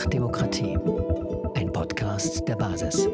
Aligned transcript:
Einfach 0.00 0.12
Demokratie. 0.12 0.78
Ein 1.56 1.70
Podcast 1.72 2.48
der 2.48 2.56
Basis. 2.56 3.06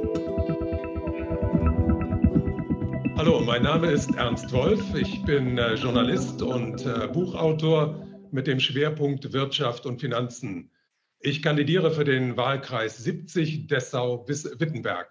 Hallo, 3.16 3.40
mein 3.40 3.64
Name 3.64 3.90
ist 3.90 4.14
Ernst 4.14 4.52
Wolf. 4.52 4.94
Ich 4.94 5.20
bin 5.24 5.58
äh, 5.58 5.74
Journalist 5.74 6.42
und 6.42 6.86
äh, 6.86 7.08
Buchautor 7.08 8.06
mit 8.30 8.46
dem 8.46 8.60
Schwerpunkt 8.60 9.32
Wirtschaft 9.32 9.84
und 9.84 10.00
Finanzen. 10.00 10.70
Ich 11.18 11.42
kandidiere 11.42 11.90
für 11.90 12.04
den 12.04 12.36
Wahlkreis 12.36 12.98
70 12.98 13.66
Dessau-Wittenberg. 13.66 15.10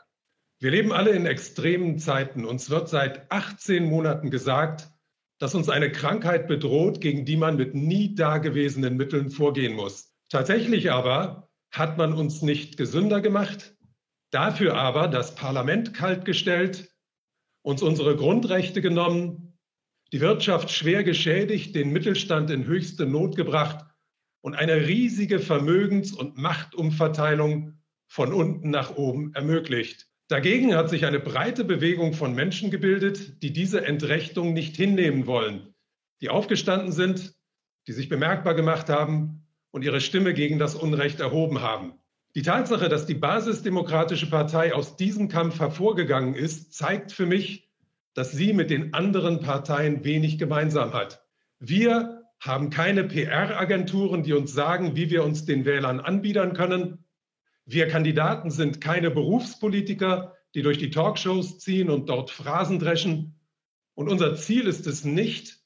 Wir 0.62 0.72
leben 0.72 0.94
alle 0.94 1.10
in 1.10 1.26
extremen 1.26 2.00
Zeiten. 2.00 2.46
Uns 2.46 2.70
wird 2.70 2.88
seit 2.88 3.30
18 3.34 3.84
Monaten 3.84 4.32
gesagt, 4.32 4.88
dass 5.40 5.56
uns 5.56 5.68
eine 5.68 5.92
Krankheit 5.92 6.48
bedroht, 6.48 7.02
gegen 7.02 7.26
die 7.26 7.36
man 7.36 7.58
mit 7.58 7.76
nie 7.76 8.16
dagewesenen 8.16 8.96
Mitteln 8.96 9.30
vorgehen 9.30 9.74
muss. 9.74 10.14
Tatsächlich 10.30 10.90
aber 10.90 11.45
hat 11.78 11.98
man 11.98 12.14
uns 12.14 12.42
nicht 12.42 12.78
gesünder 12.78 13.20
gemacht, 13.20 13.76
dafür 14.32 14.76
aber 14.76 15.10
das 15.10 15.36
Parlament 15.36 15.94
kaltgestellt, 15.94 16.90
uns 17.64 17.82
unsere 17.82 18.16
Grundrechte 18.16 18.82
genommen, 18.82 19.58
die 20.14 20.22
Wirtschaft 20.22 20.72
schwer 20.72 21.04
geschädigt, 21.04 21.76
den 21.76 21.92
Mittelstand 21.92 22.50
in 22.50 22.66
höchste 22.66 23.06
Not 23.06 23.36
gebracht 23.36 23.86
und 24.42 24.56
eine 24.56 24.88
riesige 24.88 25.40
Vermögens- 25.40 26.14
und 26.14 26.38
Machtumverteilung 26.38 27.80
von 28.08 28.32
unten 28.32 28.70
nach 28.70 28.96
oben 28.96 29.34
ermöglicht. 29.34 30.08
Dagegen 30.30 30.76
hat 30.76 30.90
sich 30.90 31.06
eine 31.06 31.20
breite 31.20 31.66
Bewegung 31.66 32.14
von 32.14 32.34
Menschen 32.34 32.72
gebildet, 32.72 33.44
die 33.44 33.52
diese 33.52 33.86
Entrechtung 33.86 34.54
nicht 34.54 34.78
hinnehmen 34.78 35.28
wollen, 35.28 35.74
die 36.22 36.30
aufgestanden 36.30 36.94
sind, 36.94 37.34
die 37.88 37.94
sich 37.94 38.08
bemerkbar 38.08 38.54
gemacht 38.54 38.90
haben 38.90 39.45
und 39.76 39.84
ihre 39.84 40.00
Stimme 40.00 40.34
gegen 40.34 40.58
das 40.58 40.74
Unrecht 40.74 41.20
erhoben 41.20 41.60
haben. 41.60 41.96
Die 42.34 42.44
Tatsache, 42.44 42.88
dass 42.88 43.06
die 43.06 43.14
Basisdemokratische 43.14 44.30
Partei 44.30 44.74
aus 44.74 44.96
diesem 44.96 45.28
Kampf 45.28 45.60
hervorgegangen 45.60 46.34
ist, 46.34 46.74
zeigt 46.74 47.12
für 47.12 47.26
mich, 47.26 47.70
dass 48.14 48.32
sie 48.32 48.54
mit 48.54 48.70
den 48.70 48.94
anderen 48.94 49.42
Parteien 49.42 50.06
wenig 50.06 50.38
gemeinsam 50.38 50.94
hat. 50.94 51.26
Wir 51.60 52.24
haben 52.40 52.70
keine 52.70 53.04
PR-Agenturen, 53.04 54.24
die 54.24 54.32
uns 54.32 54.54
sagen, 54.54 54.96
wie 54.96 55.10
wir 55.10 55.26
uns 55.26 55.44
den 55.44 55.66
Wählern 55.66 56.00
anbiedern 56.00 56.54
können. 56.54 57.04
Wir 57.66 57.90
Kandidaten 57.90 58.52
sind 58.52 58.80
keine 58.80 59.12
Berufspolitiker, 59.12 60.38
die 60.54 60.62
durch 60.62 60.78
die 60.78 60.90
Talkshows 60.90 61.60
ziehen 61.60 61.90
und 61.90 62.08
dort 62.08 62.32
Phrasen 62.32 62.80
dreschen. 62.80 63.42
Und 63.94 64.08
unser 64.08 64.38
Ziel 64.38 64.68
ist 64.68 64.88
es 64.88 65.04
nicht, 65.04 65.65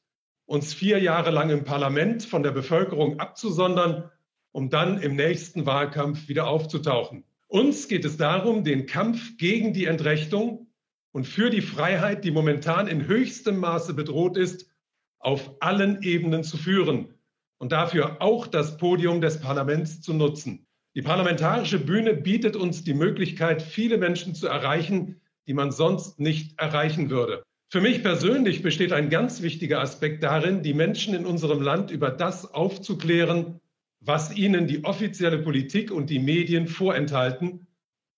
uns 0.49 0.73
vier 0.73 0.97
Jahre 0.99 1.29
lang 1.29 1.51
im 1.51 1.63
Parlament 1.63 2.23
von 2.23 2.41
der 2.41 2.49
Bevölkerung 2.49 3.19
abzusondern, 3.19 4.09
um 4.51 4.71
dann 4.71 4.99
im 4.99 5.15
nächsten 5.15 5.67
Wahlkampf 5.67 6.27
wieder 6.27 6.47
aufzutauchen. 6.47 7.23
Uns 7.47 7.87
geht 7.87 8.03
es 8.03 8.17
darum, 8.17 8.63
den 8.63 8.87
Kampf 8.87 9.37
gegen 9.37 9.73
die 9.73 9.85
Entrechtung 9.85 10.65
und 11.11 11.27
für 11.27 11.51
die 11.51 11.61
Freiheit, 11.61 12.23
die 12.23 12.31
momentan 12.31 12.87
in 12.87 13.05
höchstem 13.05 13.59
Maße 13.59 13.93
bedroht 13.93 14.37
ist, 14.37 14.65
auf 15.19 15.51
allen 15.59 16.01
Ebenen 16.01 16.43
zu 16.43 16.57
führen 16.57 17.13
und 17.59 17.71
dafür 17.71 18.19
auch 18.19 18.47
das 18.47 18.77
Podium 18.77 19.21
des 19.21 19.39
Parlaments 19.39 20.01
zu 20.01 20.15
nutzen. 20.15 20.65
Die 20.95 21.03
parlamentarische 21.03 21.77
Bühne 21.77 22.15
bietet 22.15 22.55
uns 22.55 22.83
die 22.83 22.95
Möglichkeit, 22.95 23.61
viele 23.61 23.99
Menschen 23.99 24.33
zu 24.33 24.47
erreichen, 24.47 25.21
die 25.45 25.53
man 25.53 25.71
sonst 25.71 26.19
nicht 26.19 26.59
erreichen 26.59 27.11
würde. 27.11 27.43
Für 27.71 27.81
mich 27.81 28.01
persönlich 28.01 28.63
besteht 28.63 28.91
ein 28.91 29.11
ganz 29.11 29.43
wichtiger 29.43 29.79
Aspekt 29.79 30.23
darin, 30.23 30.63
die 30.63 30.73
Menschen 30.73 31.13
in 31.13 31.27
unserem 31.27 31.61
Land 31.61 31.91
über 31.91 32.09
das 32.09 32.51
aufzuklären, 32.51 33.59
was 33.99 34.35
ihnen 34.35 34.65
die 34.65 34.85
offizielle 34.85 35.37
Politik 35.37 35.91
und 35.91 36.09
die 36.09 36.17
Medien 36.17 36.67
vorenthalten 36.67 37.67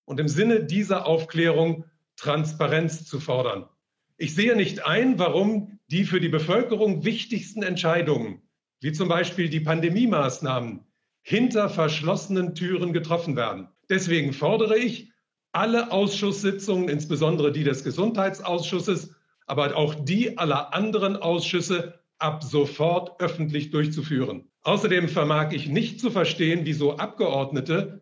und 0.06 0.20
im 0.20 0.28
Sinne 0.28 0.64
dieser 0.64 1.06
Aufklärung 1.06 1.84
Transparenz 2.16 3.04
zu 3.04 3.20
fordern. 3.20 3.68
Ich 4.16 4.34
sehe 4.34 4.56
nicht 4.56 4.86
ein, 4.86 5.18
warum 5.18 5.78
die 5.90 6.04
für 6.04 6.20
die 6.20 6.30
Bevölkerung 6.30 7.04
wichtigsten 7.04 7.62
Entscheidungen, 7.62 8.40
wie 8.80 8.92
zum 8.92 9.08
Beispiel 9.08 9.50
die 9.50 9.60
Pandemie-Maßnahmen, 9.60 10.80
hinter 11.20 11.68
verschlossenen 11.68 12.54
Türen 12.54 12.94
getroffen 12.94 13.36
werden. 13.36 13.68
Deswegen 13.90 14.32
fordere 14.32 14.78
ich, 14.78 15.12
alle 15.52 15.92
Ausschusssitzungen, 15.92 16.88
insbesondere 16.88 17.52
die 17.52 17.64
des 17.64 17.84
Gesundheitsausschusses, 17.84 19.14
aber 19.52 19.76
auch 19.76 19.94
die 19.94 20.38
aller 20.38 20.72
anderen 20.72 21.14
Ausschüsse 21.14 22.00
ab 22.16 22.42
sofort 22.42 23.20
öffentlich 23.20 23.70
durchzuführen. 23.70 24.48
Außerdem 24.62 25.10
vermag 25.10 25.52
ich 25.52 25.68
nicht 25.68 26.00
zu 26.00 26.10
verstehen, 26.10 26.60
wieso 26.64 26.96
Abgeordnete, 26.96 28.00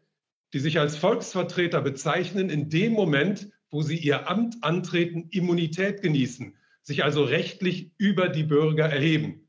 die 0.53 0.61
sich 0.61 0.78
als 0.78 0.97
Volksvertreter 0.97 1.81
bezeichnen, 1.81 2.50
in 2.50 2.71
dem 2.71 2.93
Moment, 2.93 3.50
wo 3.69 3.83
sie 3.83 3.97
ihr 3.97 4.31
Amt 4.31 4.62
antreten, 4.62 5.27
Immunität 5.33 6.03
genießen, 6.03 6.55
sich 6.83 7.03
also 7.03 7.25
rechtlich 7.25 7.91
über 7.99 8.28
die 8.28 8.44
Bürger 8.44 8.84
erheben. 8.84 9.49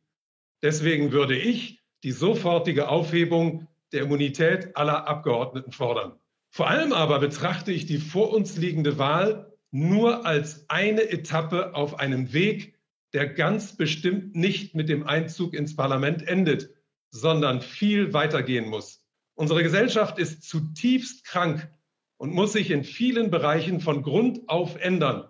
Deswegen 0.63 1.11
würde 1.11 1.37
ich 1.37 1.81
die 2.03 2.13
sofortige 2.13 2.89
Aufhebung 2.89 3.67
der 3.91 4.01
Immunität 4.01 4.75
aller 4.75 5.07
Abgeordneten 5.07 5.71
fordern. 5.71 6.13
Vor 6.49 6.67
allem 6.67 6.93
aber 6.93 7.19
betrachte 7.19 7.71
ich 7.71 7.85
die 7.85 7.99
vor 7.99 8.33
uns 8.33 8.57
liegende 8.57 8.97
Wahl 8.97 9.50
nur 9.71 10.25
als 10.25 10.69
eine 10.69 11.09
Etappe 11.09 11.75
auf 11.75 11.99
einem 11.99 12.33
Weg, 12.33 12.77
der 13.13 13.27
ganz 13.27 13.75
bestimmt 13.75 14.35
nicht 14.35 14.75
mit 14.75 14.89
dem 14.89 15.07
Einzug 15.07 15.53
ins 15.53 15.75
Parlament 15.75 16.27
endet, 16.27 16.69
sondern 17.09 17.61
viel 17.61 18.13
weitergehen 18.13 18.69
muss. 18.69 19.05
Unsere 19.33 19.63
Gesellschaft 19.63 20.19
ist 20.19 20.43
zutiefst 20.43 21.25
krank 21.25 21.69
und 22.17 22.33
muss 22.33 22.53
sich 22.53 22.69
in 22.69 22.83
vielen 22.83 23.31
Bereichen 23.31 23.79
von 23.79 24.03
Grund 24.03 24.47
auf 24.47 24.75
ändern. 24.75 25.27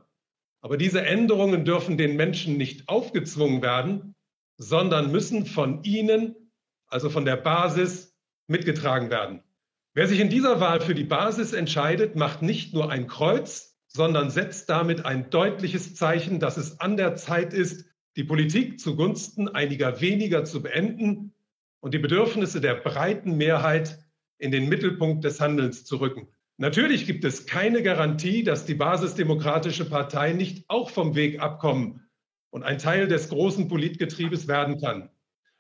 Aber 0.62 0.78
diese 0.78 1.04
Änderungen 1.04 1.66
dürfen 1.66 1.98
den 1.98 2.16
Menschen 2.16 2.58
nicht 2.58 2.90
aufgezwungen 2.90 3.62
werden, 3.62 4.16
sondern 4.58 5.12
müssen 5.12 5.46
von 5.46 5.84
ihnen 5.84 6.36
also 6.92 7.10
von 7.10 7.26
der 7.26 7.38
Basis, 7.38 8.14
mitgetragen 8.48 9.10
werden. 9.10 9.42
Wer 9.94 10.08
sich 10.08 10.20
in 10.20 10.30
dieser 10.30 10.60
Wahl 10.60 10.82
für 10.82 10.94
die 10.94 11.06
Basis 11.06 11.54
entscheidet, 11.54 12.16
macht 12.16 12.42
nicht 12.42 12.74
nur 12.74 12.92
ein 12.92 13.08
Kreuz, 13.08 13.71
sondern 13.94 14.30
setzt 14.30 14.70
damit 14.70 15.06
ein 15.06 15.30
deutliches 15.30 15.96
Zeichen, 15.96 16.40
dass 16.40 16.58
es 16.58 16.80
an 16.80 16.98
der 16.98 17.16
Zeit 17.16 17.54
ist, 17.54 17.86
die 18.16 18.24
Politik 18.24 18.80
zugunsten 18.80 19.48
einiger 19.48 20.02
weniger 20.02 20.46
zu 20.46 20.62
beenden 20.62 21.34
und 21.80 21.94
die 21.94 22.00
Bedürfnisse 22.00 22.62
der 22.62 22.76
breiten 22.76 23.38
Mehrheit 23.38 24.00
in 24.38 24.52
den 24.52 24.70
Mittelpunkt 24.70 25.24
des 25.24 25.40
Handelns 25.40 25.86
zu 25.86 25.98
rücken. 25.98 26.28
Natürlich 26.58 27.06
gibt 27.06 27.24
es 27.24 27.46
keine 27.46 27.84
Garantie, 27.84 28.44
dass 28.44 28.66
die 28.66 28.76
Basisdemokratische 28.76 29.86
Partei 29.86 30.34
nicht 30.34 30.66
auch 30.68 30.90
vom 30.90 31.16
Weg 31.16 31.40
abkommen 31.40 32.08
und 32.50 32.64
ein 32.64 32.78
Teil 32.78 33.08
des 33.08 33.30
großen 33.30 33.68
Politgetriebes 33.68 34.48
werden 34.48 34.80
kann. 34.80 35.10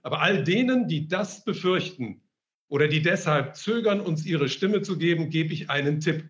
Aber 0.04 0.22
all 0.22 0.44
denen, 0.44 0.88
die 0.88 1.08
das 1.08 1.44
befürchten 1.44 2.22
oder 2.68 2.88
die 2.88 3.02
deshalb 3.02 3.56
zögern, 3.56 4.00
uns 4.02 4.26
ihre 4.26 4.50
Stimme 4.50 4.82
zu 4.82 4.98
geben, 4.98 5.30
gebe 5.30 5.54
ich 5.54 5.70
einen 5.70 6.00
Tipp. 6.00 6.30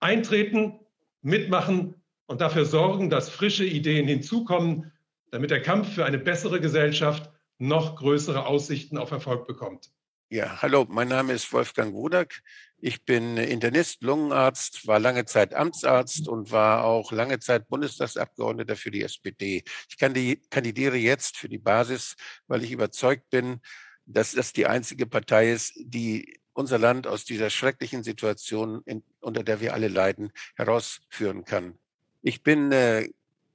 Eintreten, 0.00 0.80
mitmachen 1.22 1.94
und 2.26 2.40
dafür 2.40 2.64
sorgen, 2.64 3.10
dass 3.10 3.30
frische 3.30 3.64
Ideen 3.64 4.06
hinzukommen, 4.06 4.92
damit 5.30 5.50
der 5.50 5.62
Kampf 5.62 5.94
für 5.94 6.04
eine 6.04 6.18
bessere 6.18 6.60
Gesellschaft 6.60 7.30
noch 7.58 7.96
größere 7.96 8.46
Aussichten 8.46 8.98
auf 8.98 9.10
Erfolg 9.10 9.46
bekommt. 9.46 9.90
Ja, 10.28 10.62
hallo, 10.62 10.86
mein 10.88 11.08
Name 11.08 11.34
ist 11.34 11.52
Wolfgang 11.52 11.92
Wodak. 11.92 12.40
Ich 12.78 13.04
bin 13.04 13.36
Internist, 13.36 14.02
Lungenarzt, 14.02 14.86
war 14.86 14.98
lange 14.98 15.26
Zeit 15.26 15.52
Amtsarzt 15.52 16.26
und 16.26 16.50
war 16.50 16.84
auch 16.84 17.12
lange 17.12 17.38
Zeit 17.38 17.68
Bundestagsabgeordneter 17.68 18.74
für 18.76 18.90
die 18.90 19.02
SPD. 19.02 19.62
Ich 19.90 19.98
kandidiere 19.98 20.96
jetzt 20.96 21.36
für 21.36 21.50
die 21.50 21.58
Basis, 21.58 22.16
weil 22.46 22.64
ich 22.64 22.72
überzeugt 22.72 23.28
bin, 23.28 23.60
dass 24.06 24.32
das 24.32 24.54
die 24.54 24.66
einzige 24.66 25.06
Partei 25.06 25.52
ist, 25.52 25.74
die 25.76 26.40
unser 26.54 26.78
Land 26.78 27.06
aus 27.06 27.24
dieser 27.24 27.50
schrecklichen 27.50 28.02
Situation, 28.02 28.82
in, 28.84 29.02
unter 29.20 29.42
der 29.42 29.60
wir 29.60 29.74
alle 29.74 29.88
leiden, 29.88 30.32
herausführen 30.54 31.44
kann. 31.44 31.78
Ich 32.22 32.42
bin 32.42 32.72
äh, 32.72 33.08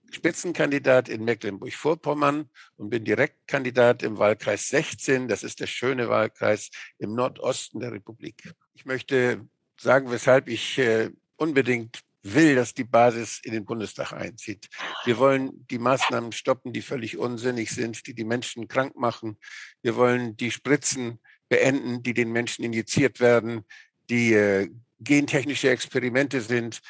Spitzenkandidat 0.10 1.10
in 1.10 1.24
Mecklenburg-Vorpommern 1.26 2.50
und 2.78 2.90
bin 2.90 3.04
Direktkandidat 3.04 4.04
im 4.04 4.18
Wahlkreis 4.18 4.70
16. 4.70 5.28
Das 5.28 5.44
ist 5.44 5.60
der 5.60 5.68
schöne 5.68 6.10
Wahlkreis 6.10 6.70
im 6.98 7.14
Nordosten 7.14 7.80
der 7.80 7.92
Republik. 7.92 8.54
Ich 8.74 8.86
möchte 8.86 9.46
sagen, 9.80 10.10
weshalb 10.10 10.48
ich 10.48 10.78
äh, 10.78 11.12
unbedingt 11.36 12.04
will, 12.24 12.56
dass 12.56 12.74
die 12.74 12.84
Basis 12.84 13.40
in 13.44 13.54
den 13.54 13.66
Bundestag 13.66 14.12
einzieht. 14.12 14.70
Wir 15.06 15.18
wollen 15.18 15.66
die 15.70 15.80
Maßnahmen 15.80 16.32
stoppen, 16.32 16.74
die 16.74 16.82
völlig 16.82 17.18
unsinnig 17.18 17.72
sind, 17.72 18.08
die 18.08 18.14
die 18.14 18.26
Menschen 18.26 18.68
krank 18.68 18.96
machen. 18.96 19.38
Wir 19.82 19.96
wollen 19.96 20.36
die 20.36 20.52
Spritzen 20.52 21.20
beenden, 21.50 22.04
die 22.04 22.14
den 22.14 22.32
Menschen 22.32 22.64
injiziert 22.64 23.20
werden, 23.20 23.64
die 24.10 24.34
äh, 24.34 24.70
gentechnische 25.00 25.70
Experimente 25.70 26.42
sind 26.42 26.82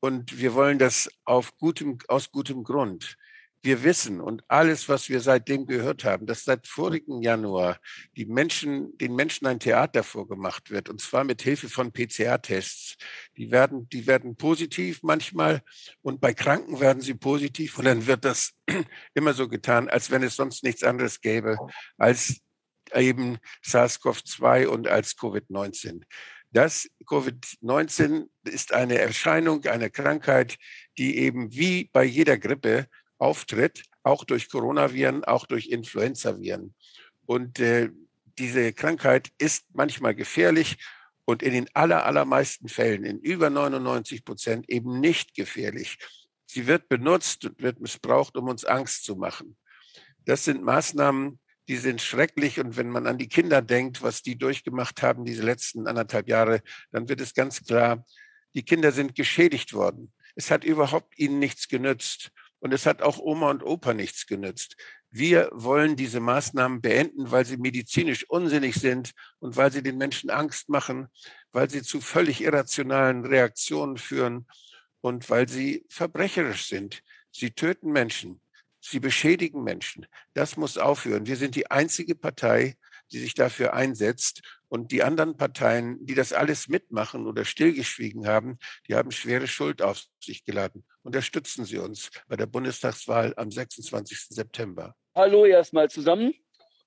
und 0.00 0.38
wir 0.38 0.54
wollen 0.54 0.78
das 0.78 1.10
auf 1.24 1.56
gutem, 1.58 1.98
aus 2.08 2.30
gutem 2.30 2.64
Grund. 2.64 3.16
wir 3.62 3.84
wissen 3.84 4.20
und 4.20 4.42
alles, 4.48 4.88
was 4.88 5.08
wir 5.08 5.20
seitdem 5.20 5.66
gehört 5.66 6.04
haben, 6.04 6.26
dass 6.26 6.44
seit 6.44 6.66
vorigen 6.66 7.22
Januar 7.22 7.78
die 8.16 8.24
Menschen, 8.24 8.96
den 8.96 9.14
Menschen 9.14 9.46
ein 9.46 9.60
Theater 9.60 10.02
vorgemacht 10.02 10.70
wird, 10.70 10.88
und 10.88 11.00
zwar 11.00 11.24
mit 11.24 11.42
Hilfe 11.42 11.68
von 11.68 11.92
PCR-Tests. 11.92 12.96
Die 13.36 13.50
werden, 13.50 13.88
die 13.90 14.06
werden 14.06 14.36
positiv 14.36 15.00
manchmal 15.02 15.62
und 16.00 16.20
bei 16.20 16.32
Kranken 16.32 16.80
werden 16.80 17.02
sie 17.02 17.14
positiv 17.14 17.78
und 17.78 17.84
dann 17.84 18.06
wird 18.06 18.24
das 18.24 18.52
immer 19.14 19.34
so 19.34 19.48
getan, 19.48 19.88
als 19.88 20.10
wenn 20.10 20.22
es 20.22 20.36
sonst 20.36 20.64
nichts 20.64 20.82
anderes 20.82 21.20
gäbe 21.20 21.58
als 21.98 22.40
eben 22.94 23.38
SARS-CoV-2 23.64 24.66
und 24.66 24.88
als 24.88 25.16
Covid-19. 25.16 26.02
Das 26.52 26.88
Covid-19 27.06 28.28
ist 28.44 28.72
eine 28.72 28.98
Erscheinung, 28.98 29.64
eine 29.66 29.90
Krankheit, 29.90 30.58
die 30.98 31.18
eben 31.18 31.52
wie 31.52 31.90
bei 31.92 32.04
jeder 32.04 32.38
Grippe 32.38 32.88
auftritt, 33.18 33.84
auch 34.02 34.24
durch 34.24 34.50
Coronaviren, 34.50 35.24
auch 35.24 35.46
durch 35.46 35.68
Influenzaviren. 35.68 36.74
Und 37.26 37.60
äh, 37.60 37.90
diese 38.38 38.72
Krankheit 38.72 39.30
ist 39.38 39.66
manchmal 39.72 40.14
gefährlich 40.14 40.78
und 41.24 41.42
in 41.42 41.52
den 41.52 41.68
aller, 41.74 42.04
allermeisten 42.04 42.68
Fällen, 42.68 43.04
in 43.04 43.20
über 43.20 43.50
99 43.50 44.24
Prozent, 44.24 44.68
eben 44.68 45.00
nicht 45.00 45.34
gefährlich. 45.34 45.98
Sie 46.46 46.66
wird 46.66 46.88
benutzt 46.88 47.44
und 47.44 47.62
wird 47.62 47.80
missbraucht, 47.80 48.36
um 48.36 48.48
uns 48.48 48.64
Angst 48.64 49.04
zu 49.04 49.14
machen. 49.14 49.56
Das 50.24 50.44
sind 50.44 50.62
Maßnahmen, 50.62 51.38
die 51.70 51.76
sind 51.76 52.02
schrecklich. 52.02 52.58
Und 52.58 52.76
wenn 52.76 52.90
man 52.90 53.06
an 53.06 53.16
die 53.16 53.28
Kinder 53.28 53.62
denkt, 53.62 54.02
was 54.02 54.22
die 54.22 54.36
durchgemacht 54.36 55.02
haben, 55.02 55.24
diese 55.24 55.44
letzten 55.44 55.86
anderthalb 55.86 56.28
Jahre, 56.28 56.62
dann 56.90 57.08
wird 57.08 57.20
es 57.20 57.32
ganz 57.32 57.64
klar, 57.64 58.04
die 58.54 58.64
Kinder 58.64 58.90
sind 58.90 59.14
geschädigt 59.14 59.72
worden. 59.72 60.12
Es 60.34 60.50
hat 60.50 60.64
überhaupt 60.64 61.16
ihnen 61.16 61.38
nichts 61.38 61.68
genützt. 61.68 62.32
Und 62.58 62.74
es 62.74 62.86
hat 62.86 63.02
auch 63.02 63.18
Oma 63.18 63.50
und 63.50 63.62
Opa 63.62 63.94
nichts 63.94 64.26
genützt. 64.26 64.76
Wir 65.12 65.48
wollen 65.52 65.94
diese 65.94 66.18
Maßnahmen 66.18 66.80
beenden, 66.80 67.30
weil 67.30 67.44
sie 67.46 67.56
medizinisch 67.56 68.28
unsinnig 68.28 68.74
sind 68.74 69.12
und 69.38 69.56
weil 69.56 69.70
sie 69.70 69.82
den 69.82 69.96
Menschen 69.96 70.28
Angst 70.28 70.68
machen, 70.68 71.06
weil 71.52 71.70
sie 71.70 71.82
zu 71.82 72.00
völlig 72.00 72.40
irrationalen 72.40 73.24
Reaktionen 73.24 73.96
führen 73.96 74.48
und 75.00 75.30
weil 75.30 75.48
sie 75.48 75.86
verbrecherisch 75.88 76.66
sind. 76.66 77.04
Sie 77.30 77.52
töten 77.52 77.92
Menschen. 77.92 78.40
Sie 78.80 79.00
beschädigen 79.00 79.62
Menschen. 79.62 80.06
Das 80.34 80.56
muss 80.56 80.78
aufhören. 80.78 81.26
Wir 81.26 81.36
sind 81.36 81.54
die 81.54 81.70
einzige 81.70 82.14
Partei, 82.14 82.76
die 83.12 83.18
sich 83.18 83.34
dafür 83.34 83.74
einsetzt. 83.74 84.42
Und 84.68 84.92
die 84.92 85.02
anderen 85.02 85.36
Parteien, 85.36 85.98
die 86.06 86.14
das 86.14 86.32
alles 86.32 86.68
mitmachen 86.68 87.26
oder 87.26 87.44
stillgeschwiegen 87.44 88.26
haben, 88.26 88.58
die 88.88 88.94
haben 88.94 89.10
schwere 89.10 89.48
Schuld 89.48 89.82
auf 89.82 90.04
sich 90.20 90.44
geladen. 90.44 90.84
Unterstützen 91.02 91.64
Sie 91.64 91.78
uns 91.78 92.10
bei 92.28 92.36
der 92.36 92.46
Bundestagswahl 92.46 93.34
am 93.36 93.50
26. 93.50 94.28
September. 94.28 94.94
Hallo 95.14 95.44
erstmal 95.44 95.90
zusammen. 95.90 96.34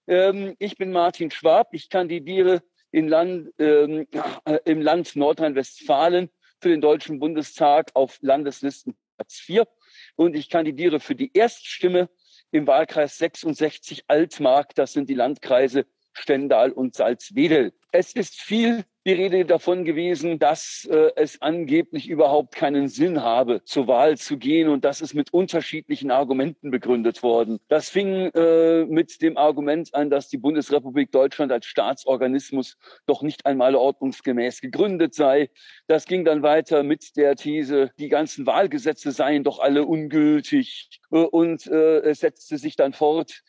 Ähm, 0.07 0.55
ich 0.59 0.77
bin 0.77 0.91
Martin 0.91 1.29
Schwab. 1.29 1.73
Ich 1.73 1.89
kandidiere 1.89 2.63
Land, 2.93 3.49
ähm, 3.59 4.07
äh, 4.45 4.59
im 4.65 4.81
Land 4.81 5.15
Nordrhein-Westfalen 5.15 6.29
für 6.61 6.69
den 6.69 6.79
Deutschen 6.79 7.19
Bundestag 7.19 7.91
auf 7.95 8.17
Landeslisten 8.21 8.95
Platz 9.17 9.35
4. 9.39 9.67
Und 10.15 10.35
ich 10.35 10.49
kandidiere 10.49 10.99
für 10.99 11.15
die 11.15 11.31
Erststimme 11.33 12.09
im 12.51 12.67
Wahlkreis 12.67 13.17
66 13.17 14.05
Altmark. 14.07 14.75
Das 14.75 14.93
sind 14.93 15.09
die 15.09 15.15
Landkreise 15.15 15.85
Stendal 16.13 16.71
und 16.71 16.95
Salzwedel. 16.95 17.73
Es 17.91 18.13
ist 18.13 18.39
viel 18.39 18.83
die 19.05 19.11
Rede 19.11 19.43
davon 19.43 19.83
gewesen, 19.83 20.39
dass 20.39 20.87
äh, 20.89 21.11
es 21.15 21.41
angeblich 21.41 22.07
überhaupt 22.07 22.55
keinen 22.55 22.87
Sinn 22.87 23.21
habe, 23.21 23.63
zur 23.65 23.87
Wahl 23.87 24.17
zu 24.17 24.37
gehen. 24.37 24.69
Und 24.69 24.85
das 24.85 25.01
ist 25.01 25.13
mit 25.13 25.33
unterschiedlichen 25.33 26.09
Argumenten 26.09 26.71
begründet 26.71 27.21
worden. 27.21 27.59
Das 27.67 27.89
fing 27.89 28.31
äh, 28.33 28.85
mit 28.85 29.21
dem 29.21 29.37
Argument 29.37 29.93
an, 29.93 30.09
dass 30.09 30.29
die 30.29 30.37
Bundesrepublik 30.37 31.11
Deutschland 31.11 31.51
als 31.51 31.65
Staatsorganismus 31.65 32.77
doch 33.05 33.23
nicht 33.23 33.45
einmal 33.45 33.75
ordnungsgemäß 33.75 34.61
gegründet 34.61 35.13
sei. 35.13 35.49
Das 35.87 36.05
ging 36.05 36.23
dann 36.23 36.41
weiter 36.41 36.83
mit 36.83 37.17
der 37.17 37.35
These, 37.35 37.91
die 37.99 38.07
ganzen 38.07 38.45
Wahlgesetze 38.45 39.11
seien 39.11 39.43
doch 39.43 39.59
alle 39.59 39.85
ungültig. 39.85 41.01
Äh, 41.11 41.17
und 41.17 41.67
äh, 41.67 41.99
es 41.99 42.21
setzte 42.21 42.57
sich 42.57 42.77
dann 42.77 42.93
fort, 42.93 43.43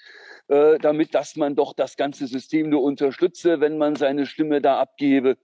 äh, 0.48 0.78
damit, 0.78 1.14
dass 1.14 1.36
man 1.36 1.56
doch 1.56 1.72
das 1.72 1.96
ganze 1.96 2.26
System 2.26 2.68
nur 2.68 2.82
unterstütze, 2.82 3.60
wenn 3.60 3.78
man 3.78 3.96
seine 3.96 4.26
Stimme 4.26 4.60
da 4.60 4.78
abgebe, 4.80 5.36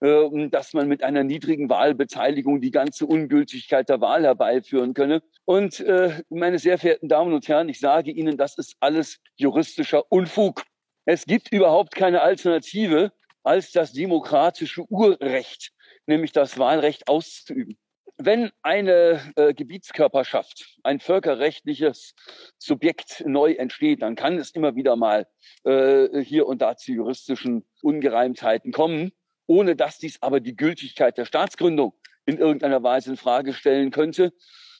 äh, 0.00 0.48
dass 0.48 0.72
man 0.72 0.88
mit 0.88 1.02
einer 1.04 1.24
niedrigen 1.24 1.70
Wahlbeteiligung 1.70 2.60
die 2.60 2.70
ganze 2.70 3.06
Ungültigkeit 3.06 3.88
der 3.88 4.00
Wahl 4.00 4.24
herbeiführen 4.24 4.94
könne. 4.94 5.22
Und 5.44 5.80
äh, 5.80 6.22
meine 6.28 6.58
sehr 6.58 6.78
verehrten 6.78 7.08
Damen 7.08 7.32
und 7.32 7.46
Herren, 7.46 7.68
ich 7.68 7.80
sage 7.80 8.10
Ihnen, 8.10 8.36
das 8.36 8.58
ist 8.58 8.76
alles 8.80 9.20
juristischer 9.36 10.10
Unfug. 10.10 10.64
Es 11.04 11.24
gibt 11.24 11.52
überhaupt 11.52 11.94
keine 11.94 12.22
Alternative 12.22 13.12
als 13.44 13.72
das 13.72 13.92
demokratische 13.92 14.82
Urrecht, 14.90 15.70
nämlich 16.06 16.32
das 16.32 16.58
Wahlrecht 16.58 17.08
auszuüben 17.08 17.78
wenn 18.18 18.50
eine 18.62 19.32
äh, 19.36 19.54
Gebietskörperschaft, 19.54 20.76
ein 20.82 20.98
völkerrechtliches 20.98 22.14
Subjekt 22.58 23.22
neu 23.24 23.52
entsteht, 23.52 24.02
dann 24.02 24.16
kann 24.16 24.38
es 24.38 24.50
immer 24.50 24.74
wieder 24.74 24.96
mal 24.96 25.26
äh, 25.64 26.20
hier 26.20 26.46
und 26.46 26.60
da 26.60 26.76
zu 26.76 26.92
juristischen 26.92 27.64
Ungereimtheiten 27.82 28.72
kommen, 28.72 29.12
ohne 29.46 29.76
dass 29.76 29.98
dies 29.98 30.20
aber 30.20 30.40
die 30.40 30.56
Gültigkeit 30.56 31.16
der 31.16 31.24
Staatsgründung 31.24 31.94
in 32.26 32.38
irgendeiner 32.38 32.82
Weise 32.82 33.10
in 33.10 33.16
Frage 33.16 33.54
stellen 33.54 33.90
könnte. 33.92 34.32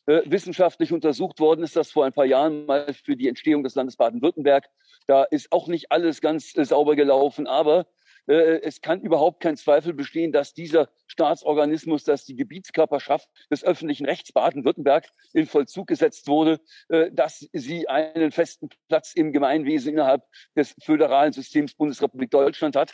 Äh, 0.07 0.23
wissenschaftlich 0.25 0.93
untersucht 0.93 1.39
worden 1.39 1.63
ist 1.63 1.77
das 1.77 1.93
vor 1.93 2.07
ein 2.07 2.13
paar 2.13 2.25
Jahren 2.25 2.67
mal 2.67 2.93
für 2.93 3.17
die 3.17 3.29
Entstehung 3.29 3.63
des 3.63 3.75
Landes 3.75 3.97
Baden-Württemberg. 3.97 4.67
Da 5.07 5.25
ist 5.25 5.53
auch 5.53 5.69
nicht 5.69 5.93
alles 5.93 6.21
ganz 6.21 6.57
äh, 6.57 6.65
sauber 6.65 6.97
gelaufen, 6.97 7.47
aber 7.47 7.87
es 8.29 8.81
kann 8.81 9.01
überhaupt 9.01 9.41
kein 9.41 9.57
Zweifel 9.57 9.95
bestehen, 9.95 10.33
dass 10.33 10.53
dieser 10.53 10.89
Staatsorganismus, 11.07 12.05
dass 12.05 12.25
die 12.25 12.37
Gebietskörperschaft 12.37 13.29
des 13.51 13.65
öffentlichen 13.65 14.05
Rechts 14.07 14.33
Baden-Württemberg 14.33 15.09
in 15.33 15.47
Vollzug 15.47 15.87
gesetzt 15.87 16.29
wurde, 16.29 16.61
äh, 16.89 17.11
dass 17.11 17.49
sie 17.53 17.89
einen 17.89 18.31
festen 18.31 18.69
Platz 18.89 19.13
im 19.15 19.33
Gemeinwesen 19.33 19.95
innerhalb 19.95 20.23
des 20.55 20.75
föderalen 20.83 21.33
Systems 21.33 21.75
Bundesrepublik 21.75 22.31
Deutschland 22.31 22.77
hat 22.77 22.93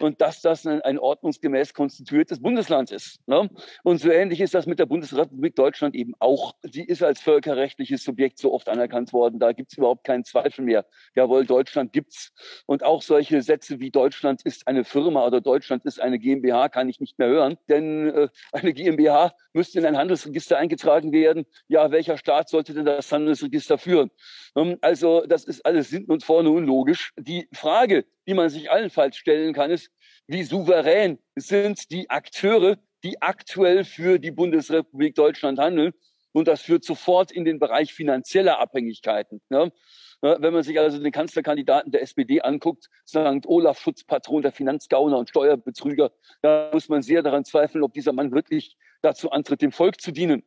und 0.00 0.20
dass 0.20 0.40
das 0.40 0.66
ein, 0.66 0.82
ein 0.82 0.98
ordnungsgemäß 0.98 1.74
konstituiertes 1.74 2.40
Bundesland 2.40 2.90
ist. 2.90 3.20
Ne? 3.26 3.48
Und 3.82 4.00
so 4.00 4.10
ähnlich 4.10 4.40
ist 4.40 4.54
das 4.54 4.66
mit 4.66 4.78
der 4.78 4.86
Bundesrepublik 4.86 5.54
Deutschland 5.54 5.94
eben 5.94 6.14
auch. 6.18 6.54
Sie 6.62 6.82
ist 6.82 7.02
als 7.02 7.20
völkerrechtliches 7.20 8.04
Subjekt 8.04 8.38
so 8.38 8.52
oft 8.52 8.68
anerkannt 8.68 9.12
worden. 9.12 9.38
Da 9.38 9.52
gibt 9.52 9.72
es 9.72 9.78
überhaupt 9.78 10.04
keinen 10.04 10.24
Zweifel 10.24 10.64
mehr. 10.64 10.86
Jawohl, 11.14 11.46
Deutschland 11.46 11.92
gibt's. 11.92 12.32
Und 12.66 12.84
auch 12.84 13.02
solche 13.02 13.42
Sätze 13.42 13.80
wie 13.80 13.90
Deutschland 13.90 14.42
ist 14.42 14.66
eine 14.66 14.84
Firma 14.84 15.26
oder 15.26 15.40
Deutschland 15.40 15.84
ist 15.84 16.00
eine 16.00 16.18
GmbH 16.18 16.68
kann 16.68 16.88
ich 16.88 17.00
nicht 17.00 17.18
mehr 17.18 17.28
hören. 17.28 17.58
Denn 17.68 18.08
äh, 18.08 18.28
eine 18.52 18.72
GmbH 18.72 19.34
müsste 19.52 19.78
in 19.78 19.86
ein 19.86 19.96
Handelsregister 19.96 20.58
eingetragen 20.58 21.12
werden. 21.12 21.46
Ja, 21.68 21.90
welcher 21.90 22.16
Staat 22.16 22.48
sollte 22.48 22.74
denn 22.74 22.84
das 22.84 23.10
Handelsregister 23.10 23.78
führen? 23.78 24.10
Ähm, 24.56 24.78
also 24.80 25.24
das 25.26 25.44
ist 25.44 25.64
alles 25.64 25.88
hinten 25.88 26.12
und 26.12 26.24
vorne 26.24 26.50
unlogisch. 26.50 27.12
Die 27.16 27.48
Frage, 27.52 28.04
die 28.26 28.34
man 28.34 28.50
sich 28.50 28.70
allenfalls 28.70 29.16
stellen 29.16 29.54
kann, 29.54 29.67
ist, 29.68 29.90
wie 30.26 30.42
souverän 30.42 31.18
sind 31.36 31.90
die 31.90 32.10
Akteure, 32.10 32.76
die 33.04 33.20
aktuell 33.22 33.84
für 33.84 34.18
die 34.18 34.30
Bundesrepublik 34.30 35.14
Deutschland 35.14 35.58
handeln? 35.58 35.92
Und 36.32 36.46
das 36.46 36.62
führt 36.62 36.84
sofort 36.84 37.32
in 37.32 37.44
den 37.44 37.58
Bereich 37.58 37.94
finanzieller 37.94 38.60
Abhängigkeiten. 38.60 39.40
Ne? 39.48 39.72
Wenn 40.20 40.52
man 40.52 40.62
sich 40.62 40.78
also 40.78 40.98
den 40.98 41.12
Kanzlerkandidaten 41.12 41.92
der 41.92 42.02
SPD 42.02 42.40
anguckt, 42.40 42.88
St. 43.06 43.46
Olaf 43.46 43.80
Schutzpatron 43.80 44.42
der 44.42 44.52
Finanzgauner 44.52 45.16
und 45.16 45.28
Steuerbetrüger, 45.28 46.10
da 46.42 46.70
muss 46.72 46.88
man 46.88 47.02
sehr 47.02 47.22
daran 47.22 47.44
zweifeln, 47.44 47.84
ob 47.84 47.92
dieser 47.92 48.12
Mann 48.12 48.32
wirklich 48.32 48.76
dazu 49.00 49.30
antritt, 49.30 49.62
dem 49.62 49.72
Volk 49.72 50.00
zu 50.00 50.10
dienen. 50.10 50.42